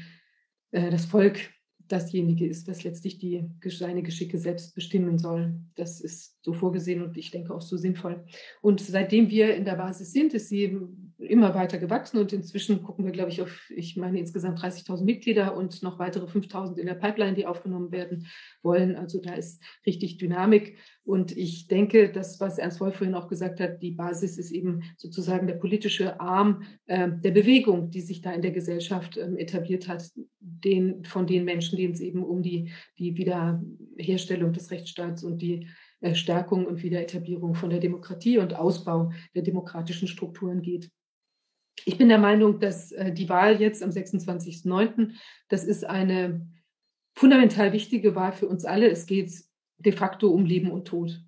äh, 0.70 0.92
das 0.92 1.08
Volk 1.08 1.40
dasjenige 1.88 2.48
ist, 2.48 2.68
das 2.68 2.84
letztlich 2.84 3.18
die, 3.18 3.46
seine 3.66 4.04
Geschicke 4.04 4.38
selbst 4.38 4.76
bestimmen 4.76 5.18
soll. 5.18 5.56
Das 5.76 6.02
ist 6.02 6.38
so 6.44 6.54
vorgesehen 6.54 7.02
und 7.02 7.18
ich 7.18 7.32
denke 7.32 7.54
auch 7.54 7.62
so 7.62 7.78
sinnvoll. 7.78 8.24
Und 8.62 8.82
seitdem 8.82 9.30
wir 9.30 9.56
in 9.56 9.66
der 9.66 9.76
Basis 9.76 10.12
sind, 10.12 10.34
ist 10.34 10.50
sie 10.50 10.78
immer 11.18 11.56
weiter 11.56 11.78
gewachsen 11.78 12.18
und 12.18 12.34
inzwischen 12.34 12.84
gucken 12.84 13.06
wir, 13.06 13.12
glaube 13.12 13.30
ich, 13.30 13.42
auf, 13.42 13.70
ich 13.70 13.96
meine, 13.96 14.20
insgesamt 14.20 14.60
30.000 14.60 15.04
Mitglieder 15.04 15.56
und 15.56 15.82
noch 15.82 15.98
weitere 16.00 16.26
5.000 16.26 16.78
in 16.78 16.88
der 16.88 16.96
Pipeline, 16.96 17.36
die 17.36 17.46
aufgenommen 17.46 17.92
werden 17.92 18.28
wollen. 18.62 18.96
Also 18.96 19.22
da 19.22 19.34
ist 19.34 19.62
richtig 19.86 20.18
Dynamik. 20.18 20.78
Und 21.04 21.36
ich 21.36 21.68
denke, 21.68 22.12
das, 22.12 22.40
was 22.40 22.58
Ernst 22.58 22.82
Wolf 22.82 22.98
vorhin 22.98 23.16
auch 23.16 23.28
gesagt 23.28 23.60
hat, 23.60 23.82
die 23.82 23.92
Basis 23.92 24.38
ist 24.38 24.52
eben 24.52 24.84
sozusagen 24.98 25.48
der 25.48 25.56
politische 25.56 26.20
Arm 26.20 26.64
äh, 26.88 27.10
der 27.10 27.32
Bewegung, 27.32 27.92
die 27.92 28.02
sich 28.02 28.22
da 28.22 28.34
in 28.34 28.42
der 28.42 28.52
Gesellschaft 28.52 29.18
ähm, 29.18 29.38
etabliert 29.38 29.88
hat, 29.88 30.12
den, 30.40 31.06
von 31.06 31.28
den 31.28 31.46
Menschen, 31.46 31.78
denen 31.78 31.94
es 31.94 32.02
eben 32.02 32.24
um 32.24 32.42
die, 32.42 32.72
die 32.98 33.16
Wiederherstellung 33.18 34.52
des 34.52 34.72
Rechtsstaats 34.72 35.24
und 35.24 35.42
die 35.42 35.68
äh, 36.02 36.14
Stärkung 36.14 36.66
und 36.66 36.84
Wiederetablierung 36.84 37.56
von 37.56 37.70
der 37.70 37.80
Demokratie 37.80 38.38
und 38.38 38.54
Ausbau 38.54 39.12
der 39.34 39.44
demokratischen 39.44 40.08
Strukturen 40.08 40.62
geht. 40.62 40.92
Ich 41.84 41.98
bin 41.98 42.10
der 42.10 42.18
Meinung, 42.18 42.60
dass 42.60 42.92
äh, 42.92 43.12
die 43.12 43.28
Wahl 43.28 43.60
jetzt 43.60 43.84
am 43.84 43.90
26.09., 43.90 45.12
das 45.50 45.66
ist 45.66 45.84
eine 45.84 46.48
fundamental 47.14 47.74
wichtige 47.74 48.16
Wahl 48.16 48.32
für 48.32 48.48
uns 48.48 48.66
alle. 48.66 48.90
Es 48.90 49.06
geht 49.06 49.32
de 49.78 49.92
facto 49.92 50.30
um 50.30 50.46
Leben 50.46 50.72
und 50.72 50.88
Tod. 50.88 51.22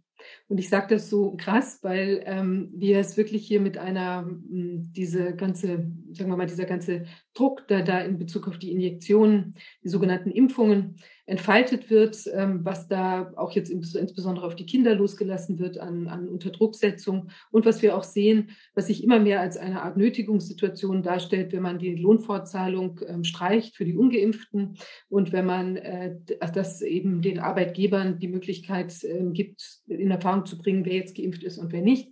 Und 0.48 0.58
ich 0.58 0.70
sage 0.70 0.96
das 0.96 1.10
so 1.10 1.36
krass, 1.38 1.80
weil 1.84 2.24
ähm, 2.26 2.72
wir 2.74 3.00
es 3.00 3.18
wirklich 3.18 3.46
hier 3.46 3.60
mit 3.60 3.78
einer, 3.78 4.26
hm, 4.26 4.92
diese 4.94 5.36
ganze, 5.36 5.92
sagen 6.12 6.30
wir 6.30 6.38
mal, 6.38 6.48
dieser 6.48 6.66
ganze 6.66 7.06
Druck, 7.34 7.68
der 7.68 7.84
da 7.84 8.02
in 8.02 8.18
Bezug 8.18 8.48
auf 8.48 8.58
die 8.58 8.72
Injektionen, 8.72 9.56
die 9.84 9.90
sogenannten 9.90 10.32
Impfungen, 10.32 10.96
entfaltet 11.28 11.90
wird, 11.90 12.18
ähm, 12.34 12.62
was 12.64 12.88
da 12.88 13.34
auch 13.36 13.52
jetzt 13.52 13.70
insbesondere 13.70 14.46
auf 14.48 14.56
die 14.56 14.66
Kinder 14.66 14.96
losgelassen 14.96 15.60
wird 15.60 15.78
an, 15.78 16.08
an 16.08 16.30
Unterdrucksetzung 16.30 17.30
und 17.52 17.66
was 17.66 17.82
wir 17.82 17.98
auch 17.98 18.04
sehen, 18.04 18.52
was 18.74 18.88
sich 18.88 19.04
immer 19.04 19.20
mehr 19.20 19.42
als 19.42 19.58
eine 19.58 19.82
Art 19.82 19.98
Nötigungssituation 19.98 21.04
darstellt, 21.04 21.52
wenn 21.52 21.62
man 21.62 21.80
die 21.80 21.96
Lohnfortzahlung 21.96 23.02
ähm, 23.06 23.26
streicht 23.26 23.76
für 23.76 23.84
die 23.84 23.98
Ungeimpften 23.98 24.78
und 25.10 25.34
wenn 25.34 25.46
man 25.46 25.76
äh, 25.76 26.16
das 26.54 26.82
eben 26.82 27.22
den 27.22 27.40
Arbeitgebern 27.40 28.20
die 28.20 28.30
Möglichkeit 28.30 29.04
äh, 29.04 29.26
gibt, 29.34 29.82
in 29.88 30.10
Erfahrung 30.10 30.46
zu 30.46 30.58
bringen, 30.58 30.86
wer 30.86 30.96
jetzt 30.96 31.18
geimpft 31.18 31.44
ist 31.44 31.58
und 31.58 31.74
wer 31.74 31.82
nicht. 31.82 32.10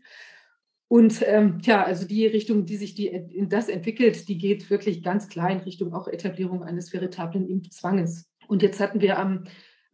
Und 0.87 1.23
ähm, 1.25 1.59
ja, 1.63 1.83
also 1.83 2.05
die 2.05 2.27
Richtung, 2.27 2.65
die 2.65 2.77
sich 2.77 2.93
die, 2.93 3.07
in 3.07 3.49
das 3.49 3.69
entwickelt, 3.69 4.27
die 4.27 4.37
geht 4.37 4.69
wirklich 4.69 5.01
ganz 5.01 5.29
klar 5.29 5.49
in 5.49 5.59
Richtung 5.59 5.93
auch 5.93 6.07
Etablierung 6.07 6.63
eines 6.63 6.93
veritablen 6.93 7.49
Impfzwanges. 7.49 8.29
Und 8.47 8.61
jetzt 8.61 8.79
hatten 8.79 9.01
wir 9.01 9.19
am, 9.19 9.43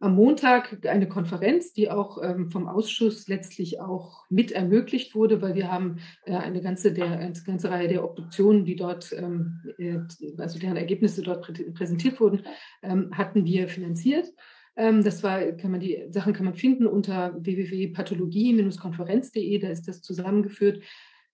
am 0.02 0.16
Montag 0.16 0.84
eine 0.86 1.08
Konferenz, 1.08 1.72
die 1.72 1.90
auch 1.90 2.22
ähm, 2.22 2.50
vom 2.50 2.66
Ausschuss 2.66 3.28
letztlich 3.28 3.80
auch 3.80 4.24
mit 4.30 4.50
ermöglicht 4.50 5.14
wurde, 5.14 5.40
weil 5.40 5.54
wir 5.54 5.70
haben 5.70 6.00
äh, 6.24 6.34
eine 6.34 6.60
ganze, 6.60 6.92
der, 6.92 7.06
eine 7.06 7.32
ganze 7.46 7.70
Reihe 7.70 7.86
der 7.88 8.02
Obduktionen, 8.02 8.64
die 8.64 8.74
dort, 8.74 9.12
ähm, 9.12 9.60
äh, 9.78 9.98
also 10.38 10.58
deren 10.58 10.76
Ergebnisse 10.76 11.22
dort 11.22 11.44
prä 11.44 11.52
präsentiert 11.72 12.18
wurden, 12.20 12.42
ähm, 12.82 13.10
hatten 13.12 13.44
wir 13.44 13.68
finanziert. 13.68 14.32
Ähm, 14.74 15.04
das 15.04 15.22
war, 15.22 15.40
kann 15.52 15.70
man 15.70 15.80
die 15.80 16.06
Sachen 16.10 16.32
kann 16.32 16.46
man 16.46 16.54
finden 16.54 16.86
unter 16.86 17.36
www.pathologie-konferenz.de, 17.38 19.58
da 19.58 19.68
ist 19.68 19.86
das 19.86 20.00
zusammengeführt. 20.02 20.82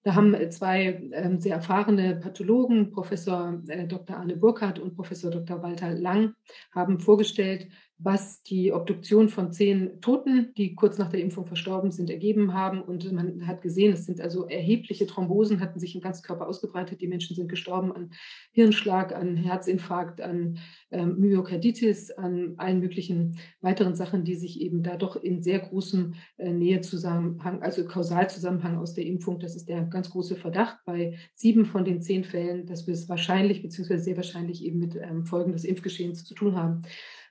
Da 0.03 0.15
haben 0.15 0.35
äh, 0.35 0.49
zwei 0.51 1.09
ähm, 1.13 1.41
sehr 1.41 1.57
erfahrene 1.57 2.17
Pathologen, 2.17 2.91
Professor 2.91 3.61
äh, 3.69 3.87
Dr. 3.87 4.17
Arne 4.17 4.37
Burkhardt 4.37 4.79
und 4.79 4.95
Professor 4.95 5.31
Dr. 5.31 5.63
Walter 5.63 5.93
Lang, 5.93 6.35
haben 6.73 7.01
vorgestellt, 7.01 7.69
was 8.01 8.43
die 8.45 8.73
Obduktion 8.73 9.29
von 9.29 9.51
zehn 9.51 10.01
Toten, 10.01 10.53
die 10.57 10.77
kurz 10.77 10.99
nach 10.99 11.09
der 11.09 11.21
Impfung 11.21 11.47
verstorben 11.47 11.91
sind, 11.91 12.11
ergeben 12.11 12.55
haben. 12.55 12.81
Und 12.81 13.11
man 13.13 13.47
hat 13.49 13.61
gesehen, 13.61 13.93
es 13.93 14.07
sind 14.07 14.21
also 14.21 14.47
erhebliche 14.47 15.07
Thrombosen, 15.07 15.61
hatten 15.61 15.81
sich 15.81 15.97
im 15.97 16.01
ganzen 16.01 16.23
Körper 16.23 16.47
ausgebreitet. 16.47 17.01
Die 17.01 17.09
Menschen 17.09 17.35
sind 17.35 17.49
gestorben 17.49 17.91
an 17.91 18.11
Hirnschlag, 18.53 19.13
an 19.13 19.37
Herzinfarkt, 19.37 20.21
an 20.21 20.59
ähm, 20.93 21.19
Myokarditis, 21.19 22.13
an 22.13 22.55
allen 22.57 22.79
möglichen 22.79 23.37
weiteren 23.63 23.97
Sachen, 23.97 24.25
die 24.25 24.37
sich 24.37 24.61
eben 24.61 24.85
da 24.85 24.97
doch 24.97 25.17
in 25.17 25.43
sehr 25.43 25.59
großem 25.59 26.15
äh, 26.37 26.53
Nähezusammenhang, 26.53 27.63
also 27.63 27.85
Kausalzusammenhang 27.85 28.79
aus 28.79 28.95
der 28.95 29.07
Impfung, 29.07 29.41
das 29.41 29.57
ist 29.57 29.69
der 29.69 29.83
ganz 29.83 30.11
große 30.11 30.37
Verdacht 30.37 30.79
bei 30.85 31.19
sieben 31.35 31.67
von 31.67 31.85
den 31.85 32.01
zehn 32.01 32.23
Fällen, 32.23 32.67
dass 32.67 32.87
wir 32.87 32.95
es 32.95 33.09
wahrscheinlich 33.09 33.61
beziehungsweise 33.61 34.05
sehr 34.05 34.17
wahrscheinlich 34.17 34.65
eben 34.65 34.79
mit 34.79 34.95
ähm, 34.95 35.25
Folgen 35.25 35.53
des 35.53 35.65
Impfgeschehens 35.65 36.25
zu 36.25 36.35
tun 36.35 36.55
haben. 36.55 36.83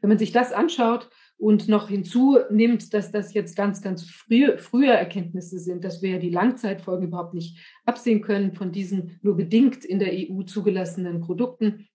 Wenn 0.01 0.09
man 0.09 0.17
sich 0.17 0.31
das 0.31 0.51
anschaut 0.51 1.09
und 1.37 1.67
noch 1.67 1.89
hinzunimmt, 1.89 2.93
dass 2.93 3.11
das 3.11 3.33
jetzt 3.33 3.55
ganz, 3.55 3.81
ganz 3.81 4.03
früh, 4.03 4.57
frühe 4.57 4.91
Erkenntnisse 4.91 5.59
sind, 5.59 5.83
dass 5.83 6.01
wir 6.01 6.19
die 6.19 6.29
Langzeitfolgen 6.29 7.07
überhaupt 7.07 7.33
nicht 7.33 7.57
absehen 7.85 8.21
können 8.21 8.53
von 8.53 8.71
diesen 8.71 9.19
nur 9.21 9.37
bedingt 9.37 9.85
in 9.85 9.99
der 9.99 10.13
EU 10.13 10.43
zugelassenen 10.43 11.21
Produkten, 11.21 11.87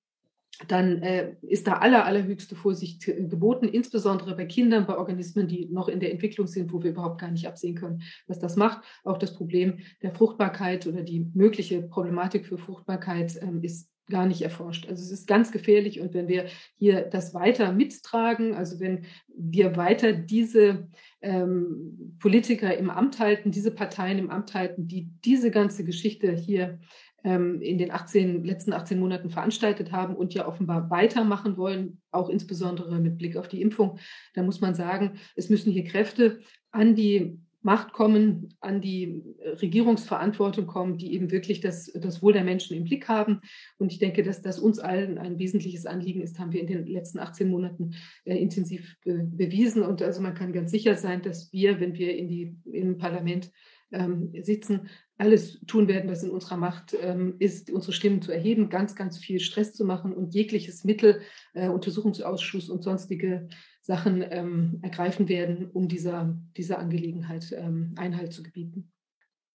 dann 0.69 1.03
äh, 1.03 1.35
ist 1.43 1.67
da 1.67 1.75
aller, 1.75 2.05
allerhöchste 2.05 2.55
Vorsicht 2.55 3.05
geboten, 3.05 3.67
insbesondere 3.67 4.37
bei 4.37 4.45
Kindern, 4.45 4.87
bei 4.87 4.97
Organismen, 4.97 5.49
die 5.49 5.67
noch 5.67 5.89
in 5.89 6.01
der 6.01 6.13
Entwicklung 6.13 6.47
sind, 6.47 6.73
wo 6.73 6.83
wir 6.83 6.91
überhaupt 6.91 7.21
gar 7.21 7.31
nicht 7.31 7.47
absehen 7.47 7.75
können, 7.75 8.03
was 8.27 8.39
das 8.39 8.57
macht. 8.57 8.85
Auch 9.03 9.19
das 9.19 9.35
Problem 9.35 9.79
der 10.03 10.15
Fruchtbarkeit 10.15 10.87
oder 10.87 11.03
die 11.03 11.27
mögliche 11.35 11.83
Problematik 11.83 12.47
für 12.47 12.59
Fruchtbarkeit 12.59 13.41
ähm, 13.43 13.63
ist 13.63 13.92
gar 14.09 14.27
nicht 14.27 14.43
erforscht. 14.43 14.89
Also 14.89 15.03
es 15.03 15.11
ist 15.11 15.27
ganz 15.27 15.53
gefährlich 15.53 16.01
und 16.01 16.15
wenn 16.15 16.29
wir 16.29 16.47
hier 16.77 17.03
das 17.03 17.35
weiter 17.35 17.73
mittragen, 17.73 18.55
also 18.55 18.81
wenn 18.81 19.07
wir 19.29 19.77
weiter 19.77 20.13
diese 20.13 20.89
ähm, 21.21 22.17
Politiker 22.19 22.77
im 22.77 22.91
Amt 22.91 23.19
halten, 23.19 23.51
diese 23.51 23.71
Parteien 23.71 24.19
im 24.19 24.31
Amt 24.31 24.55
halten, 24.55 24.87
die 24.87 25.09
diese 25.25 25.51
ganze 25.51 25.85
Geschichte 25.85 26.33
hier 26.33 26.79
ähm, 27.25 27.61
in 27.61 27.79
den 27.79 27.91
18, 27.91 28.45
letzten 28.45 28.73
18 28.73 28.99
Monaten 28.99 29.31
veranstaltet 29.31 29.93
haben 29.93 30.17
und 30.17 30.35
ja 30.35 30.47
offenbar 30.47 30.91
weitermachen 30.91 31.57
wollen, 31.57 32.01
auch 32.11 32.29
insbesondere 32.29 32.99
mit 32.99 33.19
Blick 33.19 33.37
auf 33.37 33.49
die 33.49 33.63
Impfung, 33.63 33.99
dann 34.35 34.47
muss 34.47 34.61
man 34.61 34.75
sagen, 34.75 35.19
es 35.37 35.49
müssen 35.49 35.73
hier 35.73 35.85
Kräfte 35.85 36.41
an 36.71 36.95
die 36.95 37.39
Macht 37.63 37.93
kommen, 37.93 38.55
an 38.61 38.81
die 38.81 39.23
Regierungsverantwortung 39.61 40.67
kommen, 40.67 40.99
die 40.99 41.15
eben 41.15 41.31
wirklich 41.31 41.61
das, 41.61 41.93
das 41.95 42.23
Wohl 42.23 42.33
der 42.33 42.45
Menschen 42.45 42.77
im 42.77 42.85
Blick 42.85 43.09
haben. 43.09 43.41
Und 43.79 43.93
ich 43.93 43.99
denke, 43.99 44.23
dass 44.23 44.43
das 44.43 44.59
uns 44.59 44.79
allen 44.79 45.19
ein 45.19 45.39
wesentliches 45.39 45.87
Anliegen 45.87 46.23
ist, 46.23 46.39
haben 46.39 46.53
wir 46.53 46.61
in 46.61 46.67
den 46.67 46.87
letzten 46.87 47.21
18 47.21 47.49
Monaten 47.49 47.95
äh, 48.25 48.37
intensiv 48.37 48.97
be 49.05 49.29
bewiesen. 49.33 49.83
Und 49.83 50.03
also 50.03 50.21
man 50.21 50.35
kann 50.35 50.53
ganz 50.53 50.71
sicher 50.71 50.97
sein, 50.97 51.23
dass 51.23 51.53
wir, 51.53 51.81
wenn 51.81 51.95
wir 51.95 52.17
in 52.17 52.29
die, 52.29 52.57
im 52.65 52.99
Parlament 52.99 53.51
ähm, 53.93 54.33
sitzen, 54.43 54.89
alles 55.19 55.61
tun 55.67 55.87
werden, 55.87 56.11
was 56.11 56.25
in 56.25 56.31
unserer 56.31 56.57
Macht 56.57 56.97
ähm, 57.01 57.37
ist, 57.39 57.71
unsere 57.71 57.93
Stimmen 57.93 58.23
zu 58.23 58.33
erheben, 58.33 58.71
ganz, 58.71 58.97
ganz 58.97 59.19
viel 59.19 59.39
Stress 59.39 59.73
zu 59.73 59.85
machen 59.85 60.13
und 60.13 60.35
jegliches 60.35 60.83
Mittel, 60.85 61.21
äh, 61.55 61.69
Untersuchungsausschuss 61.69 62.69
und 62.69 62.83
sonstige 62.83 63.49
Sachen 63.83 64.25
ähm, 64.31 64.79
ergreifen 64.83 65.29
werden, 65.29 65.69
um 65.71 65.89
dieser, 65.89 66.39
dieser 66.57 66.79
Angelegenheit 66.79 67.53
ähm, 67.57 67.95
Einhalt 67.99 68.33
zu 68.33 68.43
gebieten. 68.43 68.93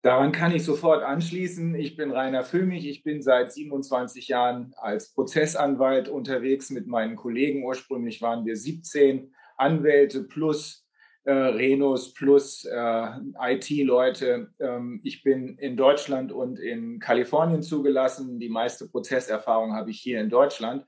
Daran 0.04 0.32
kann 0.32 0.54
ich 0.54 0.64
sofort 0.64 1.04
anschließen. 1.04 1.76
Ich 1.76 1.96
bin 1.98 2.12
Rainer 2.12 2.44
Füllmich. 2.44 2.88
Ich 2.88 3.04
bin 3.04 3.22
seit 3.22 3.52
27 3.52 4.28
Jahren 4.28 4.74
als 4.78 5.14
Prozessanwalt 5.14 6.08
unterwegs 6.08 6.70
mit 6.70 6.88
meinen 6.88 7.16
Kollegen. 7.16 7.64
Ursprünglich 7.64 8.22
waren 8.22 8.46
wir 8.46 8.56
17 8.56 9.34
Anwälte 9.58 10.24
plus 10.24 10.86
äh, 11.24 11.32
Renos 11.32 12.14
plus 12.14 12.64
äh, 12.64 13.08
IT-Leute. 13.38 14.50
Ähm, 14.60 15.02
ich 15.04 15.24
bin 15.24 15.58
in 15.58 15.76
Deutschland 15.76 16.32
und 16.32 16.60
in 16.60 17.00
Kalifornien 17.00 17.62
zugelassen. 17.62 18.40
Die 18.40 18.50
meiste 18.50 18.88
Prozesserfahrung 18.88 19.74
habe 19.74 19.92
ich 19.92 20.00
hier 20.00 20.22
in 20.22 20.30
Deutschland. 20.30 20.86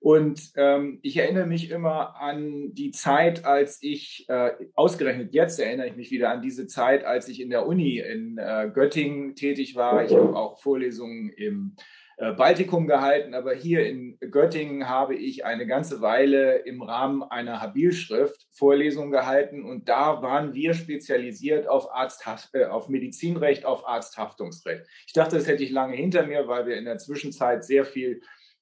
Und 0.00 0.52
ähm, 0.56 0.98
ich 1.02 1.18
erinnere 1.18 1.46
mich 1.46 1.70
immer 1.70 2.16
an 2.20 2.72
die 2.72 2.90
Zeit, 2.90 3.44
als 3.44 3.82
ich, 3.82 4.24
äh, 4.28 4.52
ausgerechnet 4.74 5.34
jetzt 5.34 5.60
erinnere 5.60 5.88
ich 5.88 5.96
mich 5.96 6.10
wieder 6.10 6.30
an 6.30 6.40
diese 6.40 6.66
Zeit, 6.66 7.04
als 7.04 7.28
ich 7.28 7.38
in 7.38 7.50
der 7.50 7.66
Uni 7.66 7.98
in 7.98 8.38
äh, 8.38 8.70
Göttingen 8.72 9.36
tätig 9.36 9.76
war. 9.76 10.02
Ich 10.02 10.14
habe 10.14 10.34
auch 10.34 10.58
Vorlesungen 10.58 11.28
im 11.28 11.76
äh, 12.16 12.32
Baltikum 12.32 12.86
gehalten, 12.86 13.34
aber 13.34 13.54
hier 13.54 13.86
in 13.86 14.18
Göttingen 14.30 14.88
habe 14.88 15.14
ich 15.14 15.44
eine 15.46 15.66
ganze 15.66 16.02
Weile 16.02 16.56
im 16.56 16.80
Rahmen 16.80 17.22
einer 17.22 17.62
Habilschrift 17.62 18.46
Vorlesungen 18.52 19.10
gehalten 19.10 19.64
und 19.64 19.88
da 19.90 20.22
waren 20.22 20.54
wir 20.54 20.72
spezialisiert 20.72 21.66
auf, 21.66 21.90
Arzthaft, 21.94 22.54
äh, 22.54 22.64
auf 22.64 22.90
Medizinrecht, 22.90 23.66
auf 23.66 23.86
Arzthaftungsrecht. 23.86 24.86
Ich 25.06 25.12
dachte, 25.12 25.36
das 25.36 25.46
hätte 25.46 25.62
ich 25.62 25.70
lange 25.70 25.96
hinter 25.96 26.26
mir, 26.26 26.46
weil 26.46 26.66
wir 26.66 26.76
in 26.76 26.86
der 26.86 26.98
Zwischenzeit 26.98 27.64
sehr 27.64 27.86
viel 27.86 28.20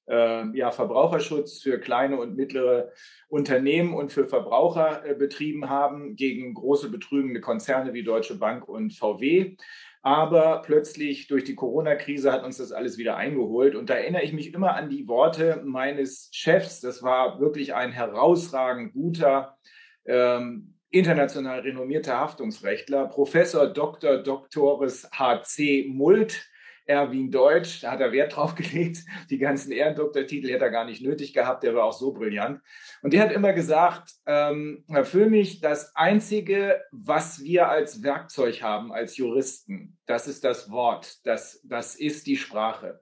äh, 0.09 0.57
ja, 0.57 0.71
Verbraucherschutz 0.71 1.61
für 1.61 1.79
kleine 1.79 2.19
und 2.19 2.35
mittlere 2.35 2.91
Unternehmen 3.27 3.93
und 3.93 4.11
für 4.11 4.27
Verbraucher 4.27 5.05
äh, 5.05 5.13
betrieben 5.13 5.69
haben 5.69 6.15
gegen 6.15 6.53
große 6.53 6.89
betrügende 6.89 7.41
Konzerne 7.41 7.93
wie 7.93 8.03
Deutsche 8.03 8.35
Bank 8.35 8.67
und 8.67 8.93
VW. 8.93 9.55
Aber 10.01 10.61
plötzlich 10.65 11.27
durch 11.27 11.43
die 11.43 11.55
Corona-Krise 11.55 12.31
hat 12.31 12.43
uns 12.43 12.57
das 12.57 12.71
alles 12.71 12.97
wieder 12.97 13.17
eingeholt. 13.17 13.75
Und 13.75 13.89
da 13.89 13.95
erinnere 13.95 14.23
ich 14.23 14.33
mich 14.33 14.53
immer 14.53 14.75
an 14.75 14.89
die 14.89 15.07
Worte 15.07 15.61
meines 15.65 16.29
Chefs. 16.31 16.79
Das 16.79 17.03
war 17.03 17.39
wirklich 17.39 17.75
ein 17.75 17.91
herausragend 17.91 18.93
guter, 18.93 19.57
ähm, 20.05 20.75
international 20.89 21.59
renommierter 21.59 22.17
Haftungsrechtler, 22.17 23.07
Professor 23.07 23.67
Dr. 23.67 24.23
Doctores 24.23 25.07
H.C. 25.11 25.85
Mult 25.89 26.48
Erwin 26.89 27.29
Deutsch, 27.29 27.81
da 27.81 27.91
hat 27.91 28.01
er 28.01 28.11
Wert 28.11 28.35
drauf 28.35 28.55
gelegt. 28.55 29.05
Die 29.29 29.37
ganzen 29.37 29.71
Ehrendoktortitel 29.71 30.49
hätte 30.49 30.65
er 30.65 30.71
gar 30.71 30.85
nicht 30.85 31.03
nötig 31.03 31.33
gehabt, 31.33 31.63
der 31.63 31.75
war 31.75 31.85
auch 31.85 31.93
so 31.93 32.11
brillant. 32.11 32.61
Und 33.03 33.13
der 33.13 33.21
hat 33.21 33.31
immer 33.31 33.53
gesagt, 33.53 34.11
ähm, 34.25 34.83
Herr 34.87 35.05
Föhmich, 35.05 35.61
das 35.61 35.95
Einzige, 35.95 36.81
was 36.91 37.43
wir 37.43 37.69
als 37.69 38.01
Werkzeug 38.01 38.63
haben, 38.63 38.91
als 38.91 39.17
Juristen, 39.17 39.97
das 40.07 40.27
ist 40.27 40.43
das 40.43 40.71
Wort, 40.71 41.25
das, 41.25 41.61
das 41.63 41.95
ist 41.95 42.25
die 42.25 42.37
Sprache. 42.37 42.99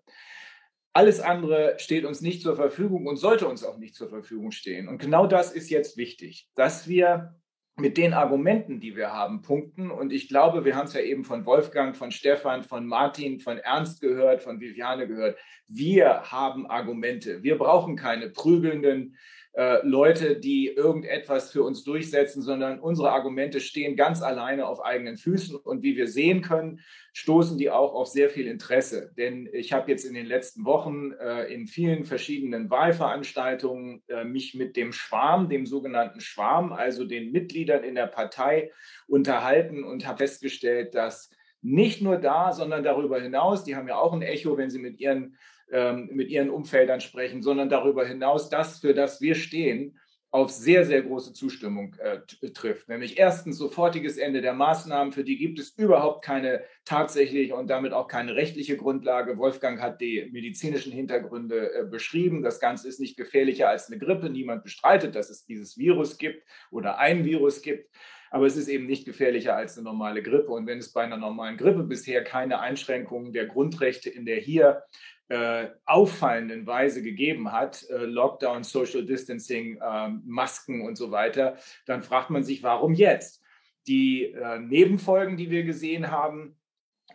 Alles 0.91 1.21
andere 1.21 1.75
steht 1.77 2.03
uns 2.03 2.21
nicht 2.21 2.41
zur 2.41 2.55
Verfügung 2.55 3.07
und 3.07 3.15
sollte 3.15 3.47
uns 3.47 3.63
auch 3.63 3.77
nicht 3.77 3.95
zur 3.95 4.09
Verfügung 4.09 4.51
stehen. 4.51 4.89
Und 4.89 4.97
genau 4.97 5.27
das 5.27 5.53
ist 5.53 5.69
jetzt 5.69 5.95
wichtig, 5.95 6.49
dass 6.55 6.87
wir 6.87 7.39
mit 7.79 7.97
den 7.97 8.13
Argumenten, 8.13 8.79
die 8.79 8.95
wir 8.95 9.13
haben, 9.13 9.43
punkten. 9.43 9.91
Und 9.91 10.11
ich 10.11 10.27
glaube, 10.27 10.65
wir 10.65 10.75
haben 10.75 10.87
es 10.87 10.93
ja 10.93 11.01
eben 11.01 11.23
von 11.23 11.45
Wolfgang, 11.45 11.95
von 11.95 12.11
Stefan, 12.11 12.63
von 12.63 12.87
Martin, 12.87 13.39
von 13.39 13.59
Ernst 13.59 14.01
gehört, 14.01 14.41
von 14.41 14.59
Viviane 14.59 15.07
gehört. 15.07 15.37
Wir 15.67 16.23
haben 16.23 16.65
Argumente. 16.65 17.43
Wir 17.43 17.57
brauchen 17.57 17.95
keine 17.95 18.29
prügelnden 18.29 19.15
äh, 19.57 19.79
Leute, 19.81 20.39
die 20.39 20.67
irgendetwas 20.67 21.51
für 21.51 21.63
uns 21.63 21.83
durchsetzen, 21.83 22.43
sondern 22.43 22.79
unsere 22.79 23.11
Argumente 23.11 23.59
stehen 23.59 23.95
ganz 23.95 24.21
alleine 24.21 24.67
auf 24.67 24.85
eigenen 24.85 25.17
Füßen. 25.17 25.55
Und 25.55 25.81
wie 25.81 25.97
wir 25.97 26.07
sehen 26.07 26.43
können, 26.43 26.81
stoßen 27.13 27.57
die 27.57 27.71
auch 27.71 27.95
auf 27.95 28.07
sehr 28.07 28.29
viel 28.29 28.45
Interesse. 28.45 29.11
Denn 29.17 29.49
ich 29.51 29.73
habe 29.73 29.89
jetzt 29.89 30.05
in 30.05 30.13
den 30.13 30.27
letzten 30.27 30.63
Wochen 30.63 31.11
äh, 31.13 31.51
in 31.51 31.65
vielen 31.65 32.05
verschiedenen 32.05 32.69
Wahlveranstaltungen 32.69 34.03
äh, 34.09 34.25
mich 34.25 34.53
mit 34.53 34.77
dem 34.77 34.93
Schwarm, 34.93 35.49
dem 35.49 35.65
sogenannten 35.65 36.21
Schwarm, 36.21 36.71
also 36.71 37.03
den 37.03 37.31
Mitgliedern 37.31 37.83
in 37.83 37.95
der 37.95 38.05
Partei 38.05 38.71
unterhalten 39.07 39.83
und 39.83 40.05
habe 40.05 40.19
festgestellt, 40.19 40.93
dass 40.93 41.31
nicht 41.63 42.03
nur 42.03 42.17
da, 42.17 42.53
sondern 42.53 42.83
darüber 42.83 43.19
hinaus, 43.19 43.63
die 43.63 43.75
haben 43.75 43.87
ja 43.87 43.97
auch 43.97 44.13
ein 44.13 44.21
Echo, 44.21 44.55
wenn 44.55 44.69
sie 44.69 44.77
mit 44.77 44.99
ihren 44.99 45.35
ähm, 45.71 46.09
mit 46.11 46.29
ihren 46.29 46.49
Umfeldern 46.49 47.01
sprechen, 47.01 47.41
sondern 47.41 47.69
darüber 47.69 48.05
hinaus 48.05 48.49
das, 48.49 48.79
für 48.79 48.93
das 48.93 49.21
wir 49.21 49.35
stehen, 49.35 49.99
auf 50.29 50.51
sehr, 50.51 50.85
sehr 50.85 51.01
große 51.01 51.33
Zustimmung 51.33 51.95
äh, 51.99 52.19
trifft. 52.51 52.89
Nämlich 52.89 53.17
erstens 53.17 53.57
sofortiges 53.57 54.17
Ende 54.17 54.41
der 54.41 54.53
Maßnahmen, 54.53 55.13
für 55.13 55.23
die 55.23 55.37
gibt 55.37 55.57
es 55.57 55.69
überhaupt 55.77 56.23
keine 56.23 56.63
tatsächliche 56.83 57.55
und 57.55 57.69
damit 57.69 57.93
auch 57.93 58.07
keine 58.07 58.35
rechtliche 58.35 58.75
Grundlage. 58.75 59.37
Wolfgang 59.37 59.79
hat 59.81 60.01
die 60.01 60.29
medizinischen 60.31 60.91
Hintergründe 60.91 61.73
äh, 61.73 61.85
beschrieben. 61.85 62.43
Das 62.43 62.59
Ganze 62.59 62.89
ist 62.89 62.99
nicht 62.99 63.15
gefährlicher 63.15 63.69
als 63.69 63.87
eine 63.87 63.99
Grippe. 63.99 64.29
Niemand 64.29 64.63
bestreitet, 64.63 65.15
dass 65.15 65.29
es 65.29 65.45
dieses 65.45 65.77
Virus 65.77 66.17
gibt 66.17 66.43
oder 66.71 66.97
ein 66.99 67.23
Virus 67.23 67.61
gibt. 67.61 67.89
Aber 68.29 68.45
es 68.45 68.57
ist 68.57 68.67
eben 68.67 68.85
nicht 68.85 69.05
gefährlicher 69.05 69.55
als 69.55 69.77
eine 69.77 69.85
normale 69.85 70.21
Grippe. 70.21 70.51
Und 70.51 70.67
wenn 70.67 70.79
es 70.79 70.91
bei 70.91 71.03
einer 71.03 71.15
normalen 71.15 71.55
Grippe 71.55 71.83
bisher 71.83 72.23
keine 72.25 72.59
Einschränkungen 72.59 73.31
der 73.31 73.45
Grundrechte 73.45 74.09
in 74.09 74.25
der 74.25 74.37
hier 74.37 74.83
äh, 75.29 75.67
auffallenden 75.85 76.65
Weise 76.65 77.01
gegeben 77.01 77.51
hat, 77.51 77.85
äh, 77.89 78.05
Lockdown, 78.05 78.63
Social 78.63 79.05
Distancing, 79.05 79.77
äh, 79.81 80.09
Masken 80.25 80.81
und 80.81 80.97
so 80.97 81.11
weiter, 81.11 81.57
dann 81.85 82.01
fragt 82.01 82.29
man 82.29 82.43
sich, 82.43 82.63
warum 82.63 82.93
jetzt? 82.93 83.41
Die 83.87 84.25
äh, 84.25 84.59
Nebenfolgen, 84.59 85.37
die 85.37 85.49
wir 85.49 85.63
gesehen 85.63 86.11
haben, 86.11 86.57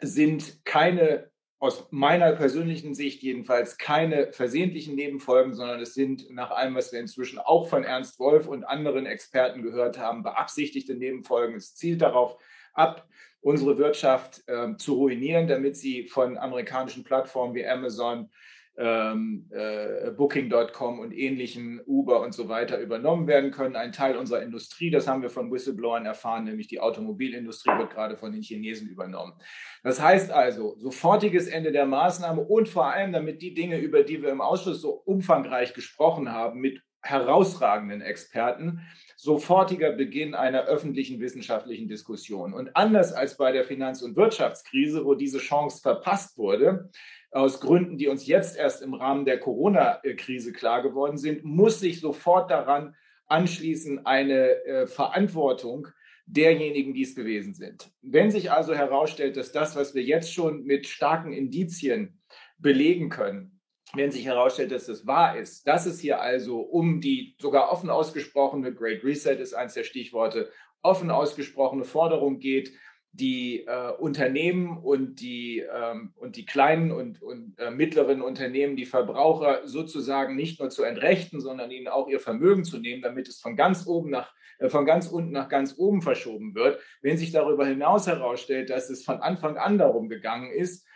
sind 0.01 0.65
keine, 0.65 1.31
aus 1.59 1.87
meiner 1.91 2.33
persönlichen 2.33 2.95
Sicht 2.95 3.23
jedenfalls, 3.23 3.79
keine 3.79 4.33
versehentlichen 4.33 4.95
Nebenfolgen, 4.95 5.55
sondern 5.55 5.81
es 5.81 5.95
sind 5.95 6.31
nach 6.31 6.51
allem, 6.51 6.75
was 6.75 6.93
wir 6.93 7.01
inzwischen 7.01 7.39
auch 7.39 7.69
von 7.69 7.85
Ernst 7.85 8.19
Wolf 8.19 8.47
und 8.47 8.65
anderen 8.65 9.07
Experten 9.07 9.63
gehört 9.63 9.99
haben, 9.99 10.23
beabsichtigte 10.23 10.95
Nebenfolgen. 10.95 11.57
Es 11.57 11.75
zielt 11.75 12.03
darauf 12.03 12.37
ab, 12.75 13.09
unsere 13.43 13.77
Wirtschaft 13.77 14.43
äh, 14.47 14.77
zu 14.77 14.95
ruinieren, 14.95 15.47
damit 15.47 15.77
sie 15.77 16.09
von 16.09 16.39
amerikanischen 16.39 17.05
Plattformen 17.05 17.55
wie 17.55 17.67
Amazon, 17.67 18.31
ähm, 18.79 19.51
äh, 19.51 20.11
Booking.com 20.13 21.01
und 21.01 21.13
ähnlichen 21.13 21.83
Uber 21.85 22.23
und 22.23 22.33
so 22.33 22.49
weiter 22.49 22.81
übernommen 22.81 23.27
werden 23.27 23.51
können. 23.51 23.77
Ein 23.77 23.93
Teil 23.93 24.17
unserer 24.17 24.43
Industrie, 24.43 24.91
das 24.91 25.07
haben 25.07 25.21
wir 25.21 25.29
von 25.29 25.53
Whistleblowern 25.53 26.07
erfahren, 26.07 26.45
nämlich 26.45 26.69
die 26.69 26.81
Automobilindustrie 26.81 27.77
wird 27.77 27.91
gerade 27.91 28.17
von 28.17 28.33
den 28.33 28.41
Chinesen 28.41 28.89
übernommen. 28.89 29.35
Das 29.83 30.01
heißt 30.01 30.31
also, 30.31 30.77
sofortiges 30.79 31.49
Ende 31.49 31.71
der 31.71 31.85
Maßnahme 31.85 32.41
und 32.41 32.69
vor 32.69 32.87
allem, 32.87 33.13
damit 33.13 33.43
die 33.43 33.53
Dinge, 33.53 33.79
über 33.79 34.05
die 34.05 34.23
wir 34.23 34.31
im 34.31 34.41
Ausschuss 34.41 34.81
so 34.81 34.93
umfangreich 34.93 35.75
gesprochen 35.75 36.33
haben, 36.33 36.61
mit 36.61 36.81
herausragenden 37.03 38.01
Experten, 38.01 38.81
sofortiger 39.17 39.93
Beginn 39.93 40.35
einer 40.35 40.65
öffentlichen 40.65 41.21
wissenschaftlichen 41.21 41.89
Diskussion. 41.89 42.55
Und 42.55 42.77
anders 42.77 43.13
als 43.13 43.37
bei 43.37 43.53
der 43.53 43.65
Finanz- 43.65 44.03
und 44.03 44.17
Wirtschaftskrise, 44.17 45.05
wo 45.05 45.15
diese 45.15 45.39
Chance 45.39 45.81
verpasst 45.81 46.39
wurde, 46.39 46.91
aus 47.31 47.61
Gründen, 47.61 47.99
die 47.99 48.09
uns 48.09 48.27
jetzt 48.27 48.57
erst 48.57 48.83
im 48.83 48.95
Rahmen 48.95 49.25
der 49.25 49.41
Corona-Krise 49.41 50.53
klar 50.53 50.83
geworden 50.83 51.17
sind, 51.17 51.45
muss 51.45 51.81
sich 51.81 52.01
sofort 52.01 52.51
daran 52.51 52.95
anschließen 53.27 54.05
eine 54.05 54.65
äh, 54.65 54.87
Verantwortung 54.87 55.89
derjenigen, 56.27 56.95
die 56.95 57.03
es 57.03 57.15
gewesen 57.15 57.55
sind. 57.55 57.91
Wenn 58.03 58.31
sich 58.31 58.51
also 58.53 58.75
herausstellt, 58.75 59.37
dass 59.37 59.53
das, 59.53 59.77
was 59.77 59.95
wir 59.95 60.03
jetzt 60.03 60.33
schon 60.33 60.65
mit 60.65 60.87
starken 60.87 61.33
Indizien 61.33 62.21
belegen 62.59 63.09
können, 63.09 63.52
wenn 63.95 64.11
sich 64.11 64.25
herausstellt, 64.25 64.73
dass 64.73 64.87
das 64.87 65.07
wahr 65.07 65.37
ist, 65.37 65.67
dass 65.67 65.87
es 65.87 66.01
hier 66.01 66.21
also 66.21 66.61
um 66.61 67.01
die 67.01 67.37
sogar 67.39 67.71
offen 67.71 67.91
ausgesprochene 67.91 68.75
Great 68.75 69.05
Reset 69.05 69.37
ist 69.37 69.55
eines 69.55 69.75
der 69.75 69.85
Stichworte, 69.85 70.51
offen 70.83 71.11
ausgesprochene 71.11 71.85
Forderung 71.85 72.39
geht, 72.39 72.73
die 73.15 73.67
äh, 73.67 73.93
Unternehmen 73.99 74.79
und 74.79 75.21
die, 75.21 75.59
ähm, 75.61 76.15
und 76.17 76.37
die 76.37 76.47
kleinen 76.47 76.91
und, 76.91 77.21
und 77.21 77.59
äh, 77.59 77.71
mittleren 77.71 78.23
Unternehmen, 78.23 78.75
die 78.75 78.87
Verbraucher 78.87 79.69
sozusagen 79.69 80.35
nicht 80.35 80.59
nur 80.61 80.71
zu 80.71 80.83
entrechten, 80.83 81.41
sondern 81.41 81.71
ihnen 81.71 81.89
auch 81.89 82.09
ihr 82.09 82.21
Vermögen 82.21 82.65
zu 82.65 82.79
nehmen, 82.79 83.03
damit 83.03 83.29
es 83.29 83.39
von 83.39 83.55
ganz 83.55 83.87
oben 83.87 84.09
nach, 84.09 84.33
äh, 84.59 84.71
von 84.71 84.87
ganz 84.87 85.09
unten 85.09 85.33
nach 85.33 85.51
ganz 85.51 85.75
oben 85.77 86.01
verschoben 86.01 86.55
wird. 86.55 86.81
Wenn 87.03 87.19
sich 87.19 87.33
darüber 87.33 87.67
hinaus 87.67 88.07
herausstellt, 88.07 88.71
dass 88.71 88.89
es 88.89 89.05
von 89.05 89.21
Anfang 89.21 89.59
an 89.59 89.77
darum 89.77 90.09
gegangen 90.09 90.51
ist, 90.51 90.87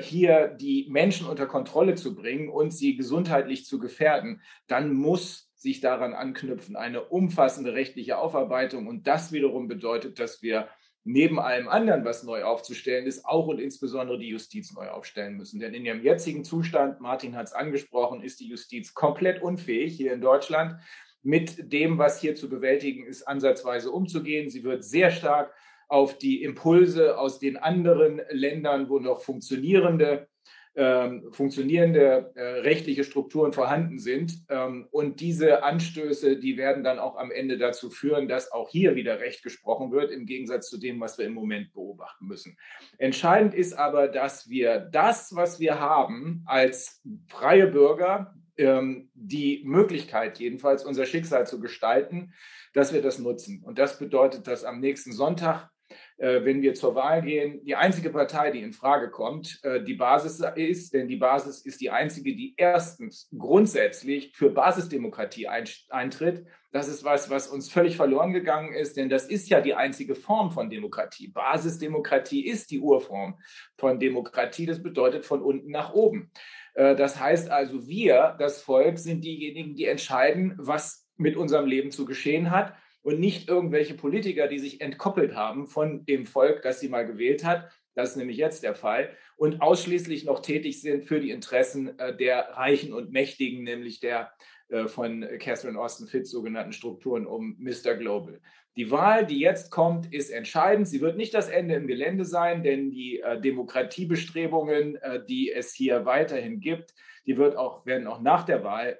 hier 0.00 0.48
die 0.48 0.86
Menschen 0.88 1.26
unter 1.26 1.46
Kontrolle 1.46 1.96
zu 1.96 2.14
bringen 2.14 2.48
und 2.48 2.70
sie 2.70 2.96
gesundheitlich 2.96 3.66
zu 3.66 3.80
gefährden, 3.80 4.40
dann 4.68 4.94
muss 4.94 5.50
sich 5.56 5.80
daran 5.80 6.12
anknüpfen 6.12 6.76
eine 6.76 7.02
umfassende 7.04 7.72
rechtliche 7.72 8.18
Aufarbeitung. 8.18 8.86
Und 8.86 9.06
das 9.06 9.32
wiederum 9.32 9.66
bedeutet, 9.66 10.20
dass 10.20 10.42
wir 10.42 10.68
neben 11.02 11.38
allem 11.38 11.68
anderen, 11.68 12.04
was 12.04 12.22
neu 12.22 12.44
aufzustellen 12.44 13.06
ist, 13.06 13.24
auch 13.24 13.46
und 13.46 13.58
insbesondere 13.58 14.18
die 14.18 14.28
Justiz 14.28 14.72
neu 14.72 14.88
aufstellen 14.88 15.36
müssen. 15.36 15.60
Denn 15.60 15.74
in 15.74 15.84
ihrem 15.84 16.02
jetzigen 16.02 16.44
Zustand, 16.44 17.00
Martin 17.00 17.36
hat 17.36 17.46
es 17.46 17.52
angesprochen, 17.52 18.22
ist 18.22 18.40
die 18.40 18.48
Justiz 18.48 18.94
komplett 18.94 19.42
unfähig 19.42 19.96
hier 19.96 20.12
in 20.12 20.20
Deutschland 20.20 20.80
mit 21.22 21.72
dem, 21.72 21.98
was 21.98 22.20
hier 22.20 22.34
zu 22.36 22.48
bewältigen 22.48 23.06
ist, 23.06 23.22
ansatzweise 23.26 23.90
umzugehen. 23.90 24.50
Sie 24.50 24.64
wird 24.64 24.84
sehr 24.84 25.10
stark 25.10 25.52
auf 25.88 26.18
die 26.18 26.42
Impulse 26.42 27.18
aus 27.18 27.38
den 27.38 27.56
anderen 27.56 28.20
Ländern, 28.30 28.88
wo 28.88 28.98
noch 28.98 29.20
funktionierende 29.20 30.28
ähm, 30.76 31.28
funktionierende 31.30 32.32
äh, 32.34 32.42
rechtliche 32.62 33.04
Strukturen 33.04 33.52
vorhanden 33.52 34.00
sind. 34.00 34.44
Ähm, 34.48 34.88
und 34.90 35.20
diese 35.20 35.62
Anstöße, 35.62 36.36
die 36.36 36.56
werden 36.56 36.82
dann 36.82 36.98
auch 36.98 37.16
am 37.16 37.30
Ende 37.30 37.58
dazu 37.58 37.90
führen, 37.90 38.26
dass 38.26 38.50
auch 38.50 38.70
hier 38.70 38.96
wieder 38.96 39.20
Recht 39.20 39.44
gesprochen 39.44 39.92
wird, 39.92 40.10
im 40.10 40.26
Gegensatz 40.26 40.68
zu 40.68 40.78
dem, 40.78 41.00
was 41.00 41.16
wir 41.16 41.26
im 41.26 41.34
Moment 41.34 41.72
beobachten 41.72 42.26
müssen. 42.26 42.56
Entscheidend 42.98 43.54
ist 43.54 43.74
aber, 43.74 44.08
dass 44.08 44.48
wir 44.48 44.80
das, 44.80 45.36
was 45.36 45.60
wir 45.60 45.78
haben, 45.78 46.42
als 46.44 47.00
freie 47.28 47.68
Bürger, 47.68 48.34
ähm, 48.56 49.10
die 49.14 49.62
Möglichkeit 49.64 50.40
jedenfalls, 50.40 50.84
unser 50.84 51.06
Schicksal 51.06 51.46
zu 51.46 51.60
gestalten, 51.60 52.32
dass 52.72 52.92
wir 52.92 53.02
das 53.02 53.20
nutzen. 53.20 53.62
Und 53.64 53.78
das 53.78 53.98
bedeutet, 53.98 54.48
dass 54.48 54.64
am 54.64 54.80
nächsten 54.80 55.12
Sonntag 55.12 55.70
wenn 56.16 56.62
wir 56.62 56.74
zur 56.74 56.94
Wahl 56.94 57.22
gehen, 57.22 57.64
die 57.64 57.74
einzige 57.74 58.10
Partei, 58.10 58.50
die 58.50 58.62
in 58.62 58.72
Frage 58.72 59.10
kommt, 59.10 59.60
äh, 59.62 59.82
die 59.82 59.94
Basis 59.94 60.42
ist, 60.54 60.94
denn 60.94 61.08
die 61.08 61.16
Basis 61.16 61.64
ist 61.64 61.80
die 61.80 61.90
einzige, 61.90 62.34
die 62.34 62.54
erstens 62.56 63.28
grundsätzlich 63.36 64.32
für 64.36 64.50
Basisdemokratie 64.50 65.48
eintritt. 65.48 66.46
Das 66.72 66.88
ist 66.88 67.04
was, 67.04 67.30
was 67.30 67.48
uns 67.48 67.70
völlig 67.70 67.96
verloren 67.96 68.32
gegangen 68.32 68.72
ist, 68.72 68.96
denn 68.96 69.08
das 69.08 69.26
ist 69.26 69.48
ja 69.48 69.60
die 69.60 69.74
einzige 69.74 70.14
Form 70.14 70.50
von 70.50 70.70
Demokratie. 70.70 71.28
Basisdemokratie 71.28 72.46
ist 72.46 72.70
die 72.70 72.80
Urform 72.80 73.38
von 73.78 73.98
Demokratie. 74.00 74.66
Das 74.66 74.82
bedeutet 74.82 75.24
von 75.24 75.42
unten 75.42 75.70
nach 75.70 75.92
oben. 75.92 76.30
Äh, 76.74 76.96
das 76.96 77.18
heißt 77.20 77.50
also, 77.50 77.86
wir, 77.86 78.36
das 78.38 78.62
Volk, 78.62 78.98
sind 78.98 79.24
diejenigen, 79.24 79.74
die 79.74 79.86
entscheiden, 79.86 80.54
was 80.58 81.08
mit 81.16 81.36
unserem 81.36 81.66
Leben 81.66 81.90
zu 81.90 82.04
geschehen 82.04 82.50
hat 82.50 82.74
und 83.04 83.20
nicht 83.20 83.48
irgendwelche 83.48 83.94
Politiker, 83.94 84.48
die 84.48 84.58
sich 84.58 84.80
entkoppelt 84.80 85.36
haben 85.36 85.66
von 85.66 86.04
dem 86.06 86.26
Volk, 86.26 86.62
das 86.62 86.80
sie 86.80 86.88
mal 86.88 87.06
gewählt 87.06 87.44
hat. 87.44 87.70
Das 87.94 88.10
ist 88.10 88.16
nämlich 88.16 88.38
jetzt 88.38 88.64
der 88.64 88.74
Fall. 88.74 89.10
Und 89.36 89.60
ausschließlich 89.60 90.24
noch 90.24 90.40
tätig 90.40 90.80
sind 90.80 91.04
für 91.04 91.20
die 91.20 91.30
Interessen 91.30 91.96
äh, 91.98 92.16
der 92.16 92.48
Reichen 92.54 92.92
und 92.94 93.12
Mächtigen, 93.12 93.62
nämlich 93.62 94.00
der 94.00 94.32
äh, 94.68 94.88
von 94.88 95.20
Catherine 95.38 95.78
Austin 95.78 96.06
Fitz 96.06 96.30
sogenannten 96.30 96.72
Strukturen 96.72 97.26
um 97.26 97.56
Mr. 97.58 97.94
Global. 97.94 98.40
Die 98.76 98.90
Wahl, 98.90 99.26
die 99.26 99.38
jetzt 99.38 99.70
kommt, 99.70 100.12
ist 100.12 100.30
entscheidend. 100.30 100.88
Sie 100.88 101.02
wird 101.02 101.18
nicht 101.18 101.34
das 101.34 101.50
Ende 101.50 101.74
im 101.74 101.86
Gelände 101.86 102.24
sein, 102.24 102.62
denn 102.64 102.90
die 102.90 103.20
äh, 103.20 103.38
Demokratiebestrebungen, 103.40 104.98
die 105.28 105.52
es 105.52 105.74
hier 105.74 106.06
weiterhin 106.06 106.58
gibt, 106.58 106.94
die 107.26 107.36
wird 107.36 107.56
auch, 107.56 107.84
werden 107.86 108.06
auch 108.06 108.20
nach 108.20 108.44
der 108.44 108.64
Wahl 108.64 108.98